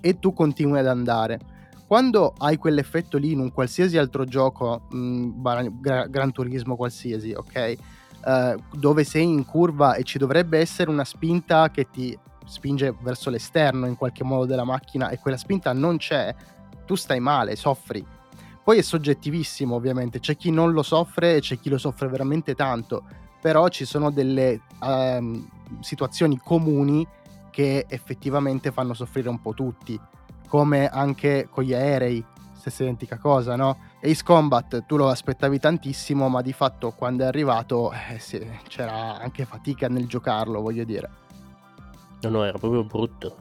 [0.00, 1.38] e tu continui ad andare.
[1.86, 7.32] Quando hai quell'effetto lì in un qualsiasi altro gioco, mh, mm, gra- Gran Turismo qualsiasi,
[7.32, 7.76] ok?
[8.24, 13.30] Uh, dove sei in curva e ci dovrebbe essere una spinta che ti spinge verso
[13.30, 16.34] l'esterno in qualche modo della macchina e quella spinta non c'è,
[16.84, 18.04] tu stai male, soffri.
[18.64, 22.54] Poi è soggettivissimo ovviamente, c'è chi non lo soffre e c'è chi lo soffre veramente
[22.54, 23.04] tanto,
[23.40, 25.48] però ci sono delle um,
[25.80, 27.06] situazioni comuni
[27.50, 29.98] che effettivamente fanno soffrire un po' tutti,
[30.48, 33.78] come anche con gli aerei, stessa identica cosa, no?
[34.00, 39.18] Ace Combat tu lo aspettavi tantissimo, ma di fatto quando è arrivato eh, sì, c'era
[39.18, 41.10] anche fatica nel giocarlo, voglio dire.
[42.20, 43.36] No, no, era proprio brutto.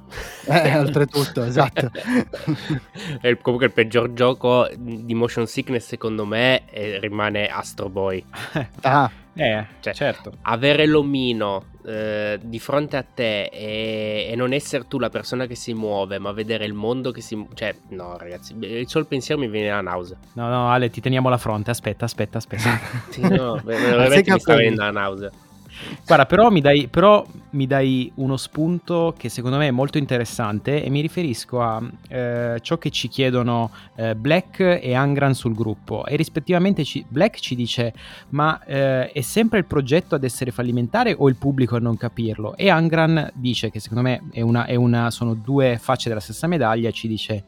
[0.67, 1.91] Eh, oltretutto, esatto.
[3.21, 8.23] è il, comunque il peggior gioco di motion sickness secondo me è, rimane Astro Boy.
[8.81, 10.31] ah, eh, cioè, certo.
[10.43, 15.55] Avere l'omino eh, di fronte a te e, e, non essere tu la persona che
[15.55, 17.53] si muove, ma vedere il mondo che si muove.
[17.53, 20.17] Cioè, no, ragazzi, il solo pensiero mi viene la nausea.
[20.33, 21.71] No, no, Ale, ti teniamo la fronte.
[21.71, 22.79] Aspetta, aspetta, aspetta.
[23.09, 25.31] sì, no, veramente mi sta venendo la nausea.
[26.05, 30.83] Guarda, però mi, dai, però mi, dai, uno spunto che secondo me è molto interessante
[30.83, 36.05] e mi riferisco a eh, ciò che ci chiedono eh, Black e Angran sul gruppo
[36.05, 37.93] e rispettivamente ci, Black ci dice
[38.29, 42.55] ma eh, è sempre il progetto ad essere fallimentare o il pubblico a non capirlo?
[42.55, 46.47] E Angran dice che secondo me è una, è una, sono due facce della stessa
[46.47, 47.43] medaglia, ci dice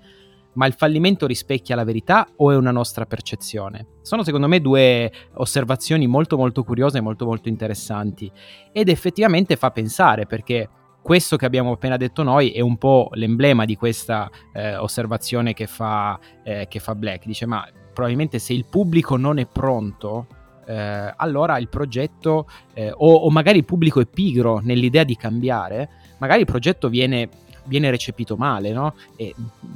[0.60, 4.00] ma il fallimento rispecchia la verità o è una nostra percezione?
[4.02, 8.30] Sono secondo me due osservazioni molto molto curiose e molto molto interessanti
[8.74, 10.68] ed effettivamente fa pensare perché
[11.02, 15.66] questo che abbiamo appena detto noi è un po' l'emblema di questa eh, osservazione che
[15.66, 17.26] fa, eh, che fa Black.
[17.26, 20.28] Dice ma probabilmente se il pubblico non è pronto
[20.68, 25.90] eh, allora il progetto, eh, o, o, magari il pubblico è pigro nell'idea di cambiare,
[26.18, 27.30] magari il progetto viene
[27.70, 28.96] viene recepito male, no?
[29.16, 29.34] E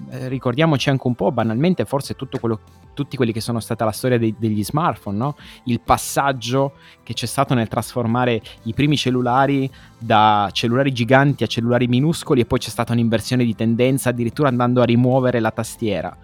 [0.10, 2.60] eh, ricordiamoci anche un po', banalmente, forse tutto quello
[2.94, 5.36] tutti quelli che sono stata la storia dei, degli smartphone, no?
[5.66, 11.88] il passaggio che c'è stato nel trasformare i primi cellulari da cellulari giganti a cellulari
[11.88, 16.16] minuscoli e poi c'è stata un'inversione di tendenza addirittura andando a rimuovere la tastiera.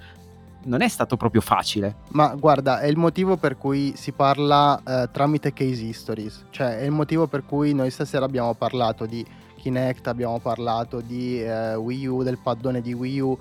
[0.61, 1.95] Non è stato proprio facile.
[2.09, 6.83] Ma guarda, è il motivo per cui si parla eh, tramite case histories, cioè è
[6.83, 9.25] il motivo per cui noi stasera abbiamo parlato di
[9.59, 13.37] Kinect, abbiamo parlato di eh, Wii U, del paddone di Wii U,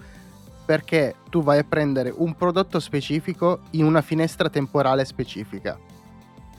[0.65, 5.79] perché tu vai a prendere un prodotto specifico in una finestra temporale specifica.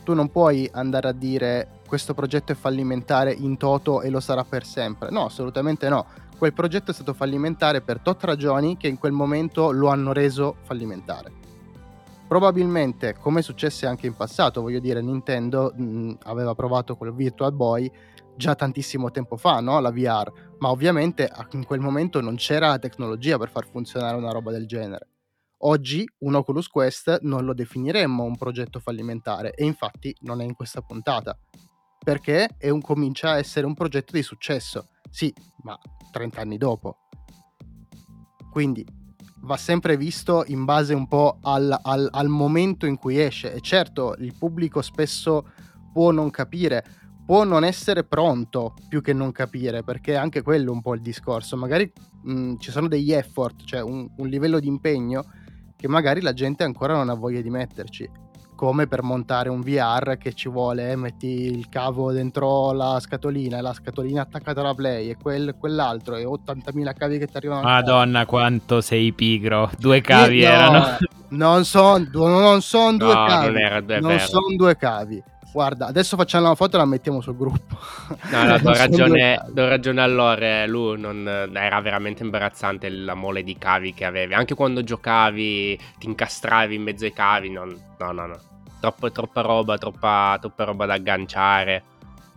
[0.04, 4.44] Tu non puoi andare a dire questo progetto è fallimentare in toto e lo sarà
[4.44, 5.10] per sempre.
[5.12, 6.06] No, assolutamente no.
[6.38, 10.56] Quel progetto è stato fallimentare per tot ragioni che in quel momento lo hanno reso
[10.64, 11.32] fallimentare.
[12.28, 17.92] Probabilmente, come successe anche in passato, voglio dire, Nintendo mh, aveva provato col Virtual Boy
[18.40, 19.82] già tantissimo tempo fa, no?
[19.82, 24.32] la VR, ma ovviamente in quel momento non c'era la tecnologia per far funzionare una
[24.32, 25.10] roba del genere.
[25.64, 30.56] Oggi un Oculus Quest non lo definiremmo un progetto fallimentare e infatti non è in
[30.56, 31.38] questa puntata,
[32.02, 35.78] perché un, comincia a essere un progetto di successo, sì, ma
[36.10, 37.10] 30 anni dopo.
[38.50, 38.88] Quindi
[39.42, 43.60] va sempre visto in base un po' al, al, al momento in cui esce e
[43.60, 45.46] certo il pubblico spesso
[45.92, 50.74] può non capire, può non essere pronto più che non capire, perché anche quello è
[50.74, 51.56] un po' il discorso.
[51.58, 55.24] Magari mh, ci sono degli effort, cioè un, un, livello di impegno
[55.76, 58.10] che magari la gente ancora non ha voglia di metterci.
[58.56, 63.60] Come per montare un VR che ci vuole, eh, metti il cavo dentro la scatolina
[63.60, 67.62] e la scatolina attaccata alla play e quel, quell'altro e 80.000 cavi che ti arrivano.
[67.62, 69.70] Madonna, quanto sei pigro!
[69.78, 70.98] Due cavi no, erano.
[71.30, 73.46] Non sono non son due no, cavi.
[73.46, 77.36] Non, era, non sono due cavi Guarda, adesso facciamo una foto e la mettiamo sul
[77.36, 77.78] gruppo.
[78.32, 83.44] No, no, do ragione, do ragione a Lore, lui non, era veramente imbarazzante la mole
[83.44, 84.34] di cavi che avevi.
[84.36, 88.40] Anche quando giocavi, ti incastravi in mezzo ai cavi, non, no, no, no.
[88.80, 91.84] Troppo, troppa roba, troppa, troppa roba da agganciare.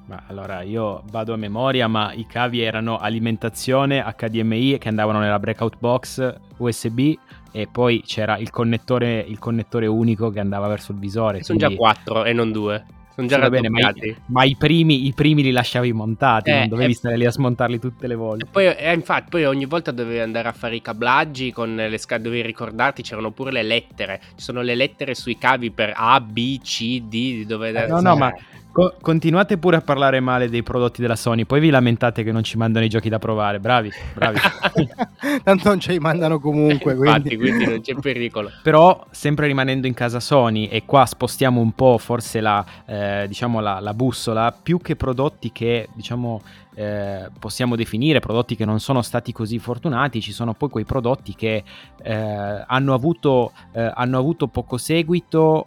[0.06, 5.38] Ma allora io vado a memoria, ma i cavi erano alimentazione HDMI che andavano nella
[5.38, 7.14] breakout box USB
[7.52, 11.42] e poi c'era il connettore, il connettore unico che andava verso il visore.
[11.44, 11.76] Sono quindi...
[11.76, 12.84] già quattro e non due.
[13.14, 16.60] Sono già sì, bene, ma, i, ma i, primi, i, primi, li lasciavi montati, eh,
[16.60, 18.46] non dovevi eh, stare lì a smontarli tutte le volte.
[18.50, 22.22] Poi, eh, infatti, poi ogni volta dovevi andare a fare i cablaggi con le scale,
[22.22, 24.20] dovevi ricordarti, c'erano pure le lettere.
[24.36, 27.68] Ci sono le lettere sui cavi per A, B, C, D, dove...
[27.68, 28.32] Eh, no, no, ma
[28.72, 32.42] Co- continuate pure a parlare male dei prodotti della Sony, poi vi lamentate che non
[32.42, 33.60] ci mandano i giochi da provare.
[33.60, 34.38] Bravi, bravi.
[35.44, 36.94] Tanto non ce li mandano comunque.
[36.94, 37.38] Infatti, quindi...
[37.38, 38.50] quindi non c'è pericolo.
[38.64, 43.60] Però, sempre rimanendo in casa Sony, e qua spostiamo un po' forse la, eh, diciamo
[43.60, 46.40] la, la bussola, più che prodotti che diciamo
[46.74, 51.34] eh, possiamo definire prodotti che non sono stati così fortunati, ci sono poi quei prodotti
[51.34, 51.62] che
[52.02, 55.66] eh, hanno, avuto, eh, hanno avuto poco seguito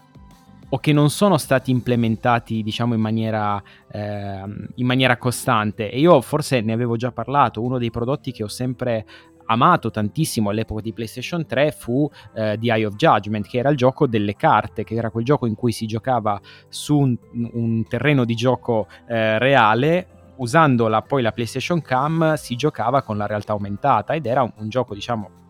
[0.75, 3.61] o che non sono stati implementati diciamo in maniera,
[3.91, 4.43] eh,
[4.75, 8.49] in maniera costante e io forse ne avevo già parlato uno dei prodotti che ho
[8.49, 9.05] sempre
[9.45, 13.77] amato tantissimo all'epoca di PlayStation 3 fu eh, The Eye of Judgment, che era il
[13.77, 17.15] gioco delle carte, che era quel gioco in cui si giocava su un,
[17.53, 20.07] un terreno di gioco eh, reale.
[20.37, 24.67] Usando poi la PlayStation Cam si giocava con la realtà aumentata ed era un, un
[24.67, 25.44] gioco, diciamo,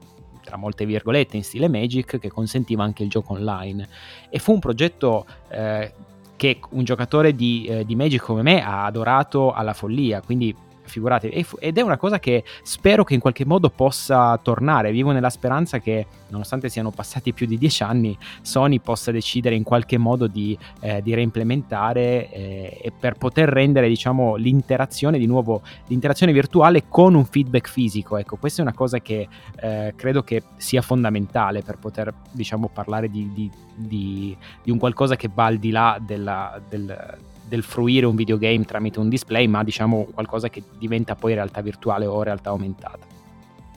[0.45, 3.89] tra molte virgolette, in stile Magic che consentiva anche il gioco online.
[4.29, 5.91] E fu un progetto eh,
[6.37, 10.55] che un giocatore di, eh, di Magic come me ha adorato alla follia, quindi
[10.89, 14.91] figurate, ed è una cosa che spero che in qualche modo possa tornare.
[14.91, 19.63] Vivo nella speranza che, nonostante siano passati più di dieci anni, Sony possa decidere in
[19.63, 25.61] qualche modo di, eh, di reimplementare eh, e per poter rendere, diciamo, l'interazione di nuovo,
[25.87, 28.17] l'interazione virtuale con un feedback fisico.
[28.17, 29.27] Ecco, questa è una cosa che
[29.61, 35.29] eh, credo che sia fondamentale per poter, diciamo, parlare di, di, di un qualcosa che
[35.33, 37.17] va al di là della, del
[37.47, 42.05] del fruire un videogame tramite un display, ma diciamo qualcosa che diventa poi realtà virtuale
[42.05, 43.05] o realtà aumentata.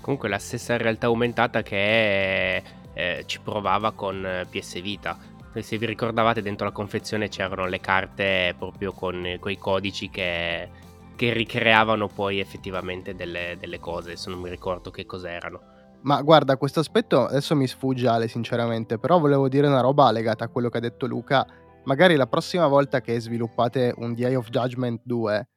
[0.01, 2.63] Comunque la stessa realtà aumentata che
[2.95, 5.19] eh, ci provava con PS Vita.
[5.59, 10.69] Se vi ricordavate dentro la confezione c'erano le carte proprio con i codici che,
[11.17, 15.61] che, ricreavano poi effettivamente delle, delle cose, se non mi ricordo che cos'erano.
[16.03, 20.45] Ma guarda, questo aspetto adesso mi sfugge Ale sinceramente, però volevo dire una roba legata
[20.45, 21.45] a quello che ha detto Luca
[21.88, 25.48] magari la prossima volta che sviluppate un Eye of Judgment 2,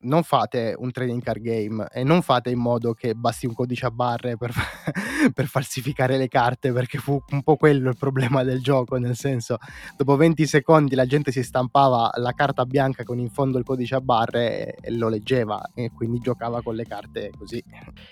[0.00, 3.84] non fate un trading card game e non fate in modo che basti un codice
[3.84, 4.52] a barre per,
[5.34, 9.58] per falsificare le carte, perché fu un po' quello il problema del gioco, nel senso,
[9.94, 13.96] dopo 20 secondi la gente si stampava la carta bianca con in fondo il codice
[13.96, 17.62] a barre e, e lo leggeva e quindi giocava con le carte così.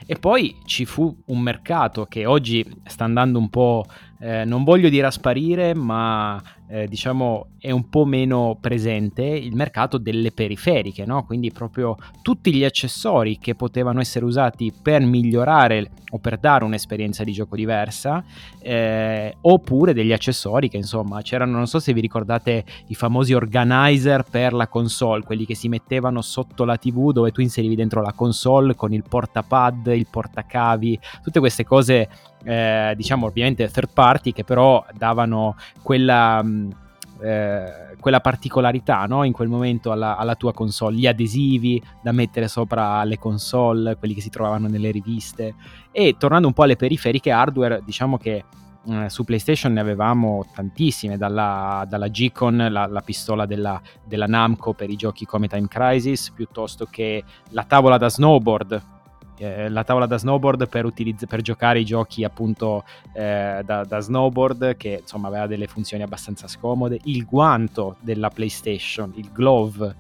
[0.05, 3.85] E poi ci fu un mercato che oggi sta andando un po'
[4.19, 9.55] eh, non voglio dire a sparire, ma eh, diciamo è un po' meno presente il
[9.55, 11.25] mercato delle periferiche, no?
[11.25, 17.25] quindi proprio tutti gli accessori che potevano essere usati per migliorare o per dare un'esperienza
[17.25, 18.25] di gioco diversa,
[18.61, 24.23] eh, oppure degli accessori che insomma c'erano, non so se vi ricordate i famosi organizer
[24.23, 28.13] per la console, quelli che si mettevano sotto la TV dove tu inserivi dentro la
[28.13, 32.09] console con il portapad, il portacavi, tutte queste cose
[32.47, 36.43] eh, diciamo ovviamente third party che però davano quella...
[36.43, 36.71] Mm,
[37.19, 39.25] eh, quella particolarità no?
[39.25, 44.13] in quel momento alla, alla, tua console, gli adesivi da mettere sopra le console, quelli
[44.13, 45.55] che si trovavano nelle riviste.
[45.91, 48.45] E tornando un po' alle periferiche hardware, diciamo che
[48.89, 54.75] eh, su PlayStation ne avevamo tantissime, dalla, dalla G-Con, la, la pistola della, della Namco
[54.75, 58.95] per i giochi come Time Crisis, piuttosto che la tavola da snowboard
[59.39, 64.01] eh, la tavola da snowboard per, utilizz- per giocare i giochi appunto eh, da, da,
[64.01, 69.95] snowboard che insomma aveva delle funzioni abbastanza scomode, il guanto della PlayStation, il glove,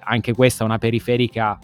[0.00, 1.58] anche questa una periferica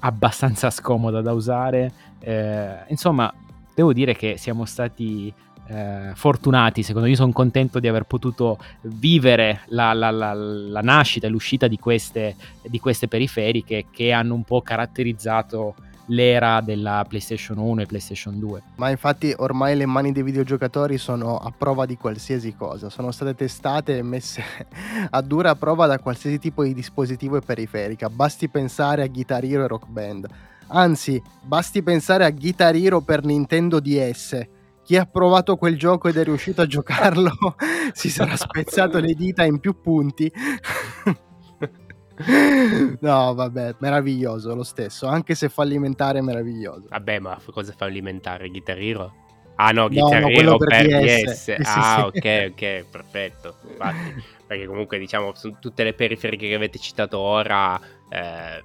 [0.00, 3.32] abbastanza scomoda da usare, eh, insomma
[3.74, 5.32] devo dire che siamo stati
[5.68, 11.26] eh, fortunati, secondo me sono contento di aver potuto vivere la, la, la, la nascita
[11.26, 15.74] e l'uscita di queste, di queste periferiche che hanno un po' caratterizzato
[16.06, 18.62] l'era della PlayStation 1 e PlayStation 2.
[18.76, 23.34] Ma infatti ormai le mani dei videogiocatori sono a prova di qualsiasi cosa, sono state
[23.34, 24.42] testate e messe
[25.10, 29.64] a dura prova da qualsiasi tipo di dispositivo e periferica, basti pensare a Guitar Hero
[29.64, 30.26] e Rock Band.
[30.68, 34.48] Anzi, basti pensare a Guitar Hero per Nintendo DS.
[34.82, 37.56] Chi ha provato quel gioco ed è riuscito a giocarlo
[37.92, 40.30] si sarà spezzato le dita in più punti.
[43.00, 46.86] no, vabbè, meraviglioso lo stesso, anche se fallimentare meraviglioso.
[46.88, 48.48] Vabbè, ma cosa fallimentare?
[48.48, 49.12] Guitar Hero?
[49.56, 51.56] Ah no, Guitar no, Hero per, per DS.
[51.56, 51.60] DS.
[51.64, 52.18] ah, sì.
[52.18, 53.56] ok, ok, perfetto.
[53.68, 58.62] Infatti, perché comunque diciamo, sono tutte le periferiche che avete citato ora, eh,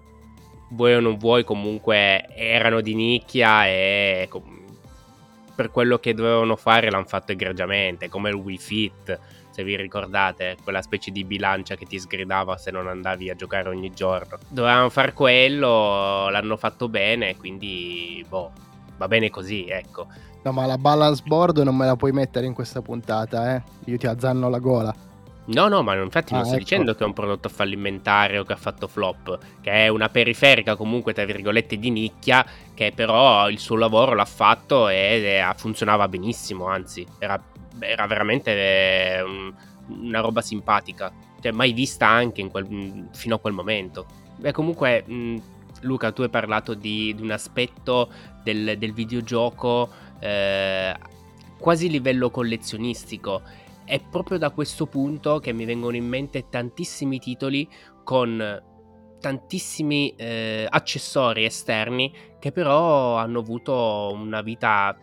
[0.70, 4.30] vuoi o non vuoi, comunque erano di nicchia e
[5.56, 9.20] per quello che dovevano fare l'hanno fatto egregiamente, come il Wii Fit
[9.52, 13.70] se vi ricordate, quella specie di bilancia che ti sgridava se non andavi a giocare
[13.70, 14.38] ogni giorno.
[14.48, 18.52] Dovevamo far quello, l'hanno fatto bene, quindi boh,
[18.98, 20.08] va bene così, ecco.
[20.44, 23.62] No, ma la balance board non me la puoi mettere in questa puntata, eh?
[23.86, 24.96] Io ti azzanno la gola.
[25.44, 26.64] No, no, ma infatti ah, non sto ecco.
[26.64, 30.76] dicendo che è un prodotto fallimentare o che ha fatto flop, che è una periferica
[30.76, 36.68] comunque, tra virgolette, di nicchia, che però il suo lavoro l'ha fatto e funzionava benissimo,
[36.68, 37.42] anzi, era
[37.82, 39.24] era veramente eh,
[39.88, 41.12] una roba simpatica,
[41.42, 44.06] cioè mai vista anche quel, fino a quel momento.
[44.38, 45.42] Beh, comunque, mh,
[45.82, 48.10] Luca, tu hai parlato di, di un aspetto
[48.44, 49.90] del, del videogioco
[50.20, 50.96] eh,
[51.58, 53.42] quasi livello collezionistico.
[53.92, 57.68] È proprio da questo punto che mi vengono in mente tantissimi titoli
[58.06, 58.64] con
[59.20, 64.98] tantissimi eh, accessori esterni che però hanno avuto una vita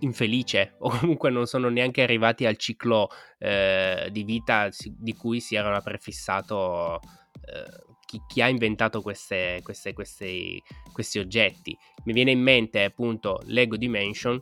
[0.00, 5.54] infelice o comunque non sono neanche arrivati al ciclo eh, di vita di cui si
[5.54, 10.60] era prefissato eh, chi, chi, ha inventato queste, queste, queste,
[10.92, 11.74] questi oggetti.
[12.04, 14.38] Mi viene in mente appunto Lego Dimension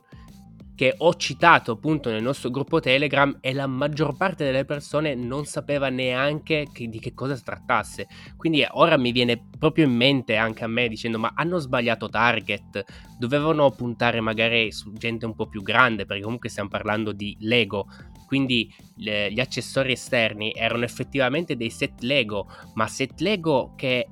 [0.83, 5.45] che ho citato appunto nel nostro gruppo Telegram e la maggior parte delle persone non
[5.45, 8.05] sapeva neanche che, di che cosa si trattasse.
[8.35, 12.83] Quindi ora mi viene proprio in mente anche a me dicendo ma hanno sbagliato target,
[13.17, 17.87] dovevano puntare magari su gente un po' più grande perché comunque stiamo parlando di Lego.
[18.25, 24.05] Quindi le, gli accessori esterni erano effettivamente dei set Lego, ma set Lego che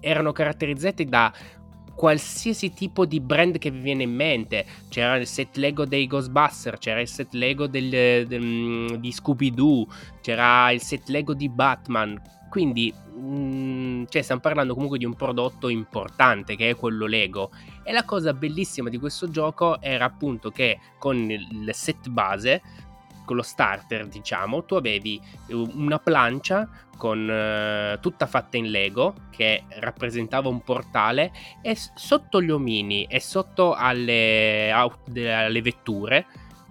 [0.00, 1.32] erano caratterizzati da
[1.98, 4.64] qualsiasi tipo di brand che vi viene in mente.
[4.88, 9.84] C'era il set Lego dei Ghostbuster, c'era il set Lego del, del, mm, di Scooby-Doo,
[10.20, 12.16] c'era il set Lego di Batman.
[12.48, 17.50] Quindi, mh, mm, cioè, stiamo parlando comunque di un prodotto importante che è quello Lego.
[17.82, 22.62] E la cosa bellissima di questo gioco era appunto che con il set base
[23.28, 26.66] con lo starter, diciamo, tu avevi eh, una plancia
[26.96, 31.30] con uh, tutta fatta in Lego che rappresentava un portale
[31.62, 36.26] e sotto gli omini e sotto alle, alle vetture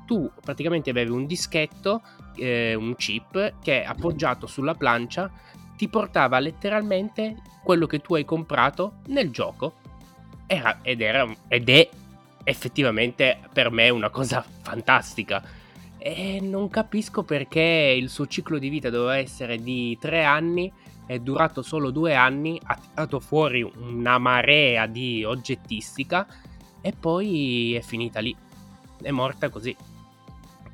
[0.05, 2.01] tu praticamente avevi un dischetto,
[2.35, 5.29] eh, un chip che appoggiato sulla plancia
[5.77, 9.75] ti portava letteralmente quello che tu hai comprato nel gioco.
[10.47, 11.89] Era, ed, era, ed è
[12.43, 15.43] effettivamente per me una cosa fantastica.
[15.97, 20.71] E non capisco perché il suo ciclo di vita doveva essere di tre anni,
[21.05, 26.27] è durato solo due anni, ha tirato fuori una marea di oggettistica
[26.81, 28.35] e poi è finita lì.
[29.01, 29.75] È morta così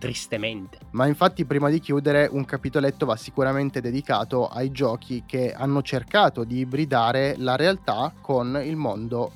[0.04, 0.80] tristemente.
[0.92, 6.44] Ma infatti prima di chiudere un capitoletto va sicuramente dedicato ai giochi che hanno cercato
[6.44, 9.32] di ibridare la realtà con il mondo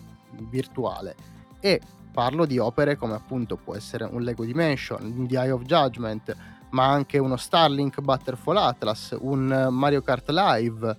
[0.49, 1.15] virtuale
[1.61, 1.79] e
[2.17, 6.35] parlo di opere come appunto può essere un Lego Dimension, The Eye of Judgment,
[6.71, 10.97] ma anche uno Starlink Butterfall Atlas, un Mario Kart Live.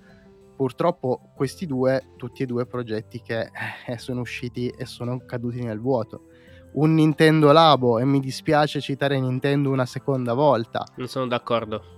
[0.54, 3.50] Purtroppo questi due, tutti e due progetti che
[3.86, 6.26] eh, sono usciti e sono caduti nel vuoto
[6.74, 10.86] un Nintendo Labo e mi dispiace citare Nintendo una seconda volta.
[10.96, 11.97] Non sono d'accordo.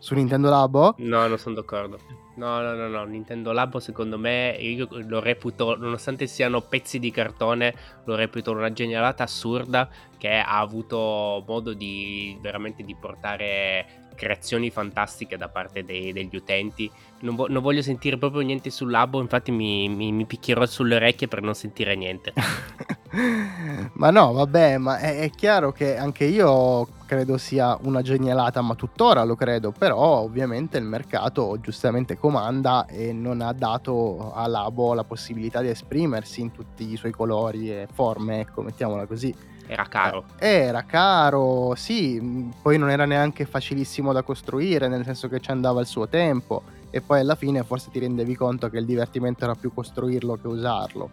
[0.00, 0.94] Su Nintendo Labo?
[0.96, 1.98] No, non sono d'accordo.
[2.36, 7.10] No, no, no, no, Nintendo Labo secondo me io lo reputo, nonostante siano pezzi di
[7.10, 7.74] cartone,
[8.06, 15.38] lo reputo una genialata assurda che ha avuto modo di veramente di portare creazioni fantastiche
[15.38, 16.90] da parte dei, degli utenti.
[17.20, 20.96] Non, vo- non, voglio sentire proprio niente sul Labo, infatti mi, mi, mi picchierò sulle
[20.96, 22.34] orecchie per non sentire niente.
[23.94, 28.74] ma no, vabbè, ma è, è, chiaro che anche io credo sia una genialata, ma
[28.74, 34.92] tuttora lo credo, però ovviamente il mercato giustamente comanda e non ha dato a Labo
[34.92, 39.34] la possibilità di esprimersi in tutti i suoi colori e forme, ecco, mettiamola così.
[39.72, 40.24] Era caro.
[40.40, 45.52] Eh, era caro, sì, poi non era neanche facilissimo da costruire, nel senso che ci
[45.52, 49.44] andava il suo tempo e poi alla fine forse ti rendevi conto che il divertimento
[49.44, 51.10] era più costruirlo che usarlo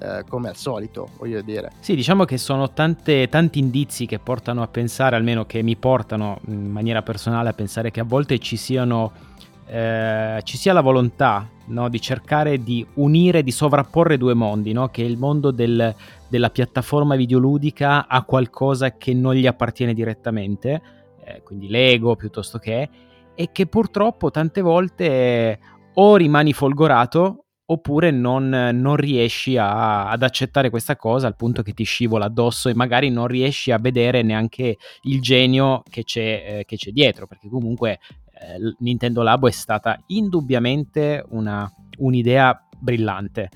[0.00, 1.72] eh, come al solito, voglio dire.
[1.80, 6.40] Sì, diciamo che sono tante, tanti indizi che portano a pensare, almeno che mi portano
[6.48, 9.12] in maniera personale a pensare che a volte ci siano
[9.66, 14.88] eh, ci sia la volontà no, di cercare di unire, di sovrapporre due mondi, no?
[14.88, 15.94] che il mondo del,
[16.28, 20.82] della piattaforma videoludica a qualcosa che non gli appartiene direttamente,
[21.24, 22.88] eh, quindi Lego piuttosto che,
[23.34, 25.58] e che purtroppo tante volte
[25.94, 31.72] o rimani folgorato oppure non, non riesci a, ad accettare questa cosa al punto che
[31.72, 36.64] ti scivola addosso e magari non riesci a vedere neanche il genio che c'è, eh,
[36.66, 38.00] che c'è dietro, perché comunque
[38.78, 43.50] Nintendo Labo è stata indubbiamente una, un'idea brillante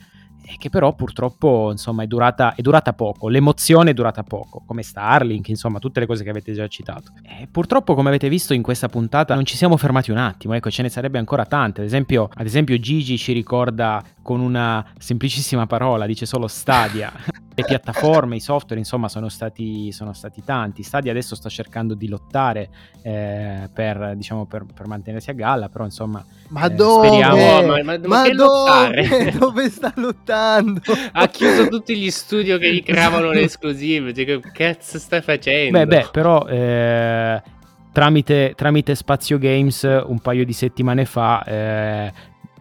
[0.56, 5.48] che però purtroppo insomma è durata, è durata, poco, l'emozione è durata poco, come Starlink,
[5.48, 7.12] insomma tutte le cose che avete già citato.
[7.22, 10.70] E purtroppo come avete visto in questa puntata non ci siamo fermati un attimo, ecco
[10.70, 15.66] ce ne sarebbe ancora tante, ad esempio, ad esempio Gigi ci ricorda con una semplicissima
[15.66, 17.12] parola, dice solo Stadia.
[17.58, 20.84] le piattaforme, i software, insomma, sono stati, sono stati tanti.
[20.84, 22.68] Stadia adesso sta cercando di lottare
[23.02, 26.24] eh, per, diciamo, per, per, mantenersi a galla, però insomma...
[26.48, 27.08] Ma eh, dove?
[27.08, 27.66] Speriamo...
[27.66, 29.34] Ma, ma, ma, dove?
[29.36, 30.80] dove sta lottando?
[31.12, 34.14] ha chiuso tutti gli studio che gli creavano le esclusive.
[34.14, 35.78] Cioè, che cazzo stai facendo?
[35.78, 36.46] Beh, beh, però...
[36.46, 37.42] Eh,
[37.90, 42.12] tramite, tramite Spazio Games un paio di settimane fa eh,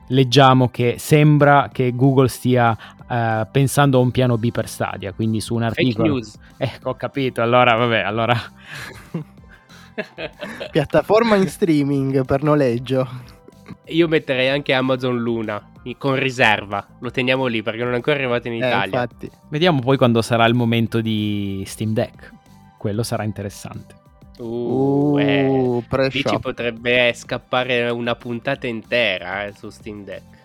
[0.08, 2.76] leggiamo che sembra che Google stia
[3.08, 6.05] uh, pensando a un piano B per Stadia, quindi su un articolo...
[6.05, 6.38] Fake news.
[6.58, 8.36] Ecco, ho capito, allora vabbè, allora...
[10.72, 13.36] Piattaforma in streaming per noleggio.
[13.86, 18.47] Io metterei anche Amazon Luna con riserva, lo teniamo lì perché non è ancora arrivato
[18.47, 19.01] in eh, Italia.
[19.01, 19.32] Infatti.
[19.49, 22.34] Vediamo poi quando sarà il momento di Steam Deck,
[22.78, 23.95] quello sarà interessante.
[24.39, 30.36] Uh, uh eh, lì ci potrebbe scappare una puntata intera eh, su Steam Deck.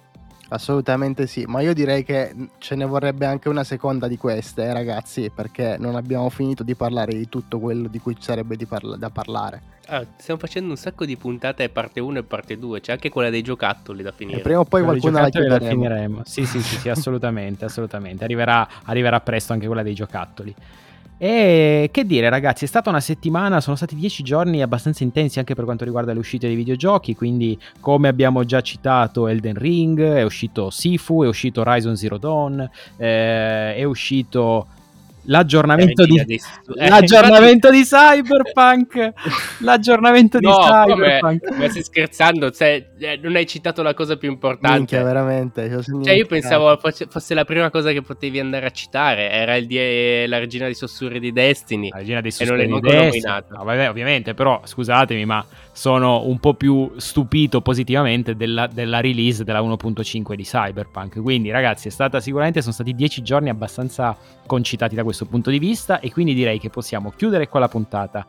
[0.52, 4.72] Assolutamente sì, ma io direi che ce ne vorrebbe anche una seconda di queste, eh,
[4.72, 8.96] ragazzi, perché non abbiamo finito di parlare di tutto quello di cui ci sarebbe parla-
[8.96, 9.62] da parlare.
[9.86, 13.30] Ah, stiamo facendo un sacco di puntate parte 1 e parte 2, c'è anche quella
[13.30, 14.40] dei giocattoli da finire.
[14.40, 16.20] E prima o poi quella qualcuna la, la finiremo.
[16.24, 18.22] Sì, sì, sì, sì assolutamente, assolutamente.
[18.24, 20.54] Arriverà, arriverà presto anche quella dei giocattoli.
[21.24, 25.54] E che dire ragazzi, è stata una settimana, sono stati dieci giorni abbastanza intensi anche
[25.54, 30.24] per quanto riguarda le uscite dei videogiochi, quindi come abbiamo già citato Elden Ring, è
[30.24, 34.66] uscito Sifu, è uscito Horizon Zero Dawn, eh, è uscito
[35.24, 36.40] l'aggiornamento, di, di,
[36.76, 39.12] eh, l'aggiornamento di Cyberpunk.
[39.60, 41.46] L'aggiornamento no, di Cyberpunk.
[41.46, 42.50] come, ma stai scherzando?
[42.50, 44.76] Cioè, eh, non hai citato la cosa più importante.
[44.76, 49.30] Minchia, veramente cioè, io pensavo fosse la prima cosa che potevi andare a citare.
[49.30, 51.90] Era il die, la regina dei sussurri di Destiny.
[51.90, 53.44] La regina dei sussurri di Destiny.
[53.48, 59.44] no, vabbè, ovviamente però scusatemi ma sono un po' più stupito positivamente della, della release
[59.44, 61.20] della 1.5 di Cyberpunk.
[61.20, 64.16] Quindi ragazzi è stata sicuramente sono stati dieci giorni abbastanza
[64.46, 67.68] concitati da questo questo punto di vista e quindi direi che possiamo chiudere qua la
[67.68, 68.26] puntata,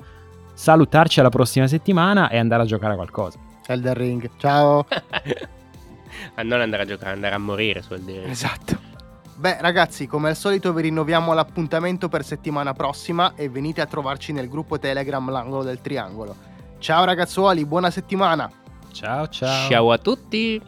[0.54, 3.40] salutarci alla prossima settimana e andare a giocare a qualcosa.
[3.66, 4.30] Elden Ring.
[4.38, 4.86] Ciao.
[6.36, 8.30] a non andare a giocare, andare a morire su Elden Ring.
[8.30, 8.92] Esatto.
[9.36, 14.32] Beh, ragazzi, come al solito vi rinnoviamo l'appuntamento per settimana prossima e venite a trovarci
[14.32, 16.36] nel gruppo Telegram L'angolo del triangolo.
[16.78, 18.50] Ciao ragazzuoli, buona settimana.
[18.92, 19.70] Ciao ciao.
[19.70, 20.62] Ciao a tutti.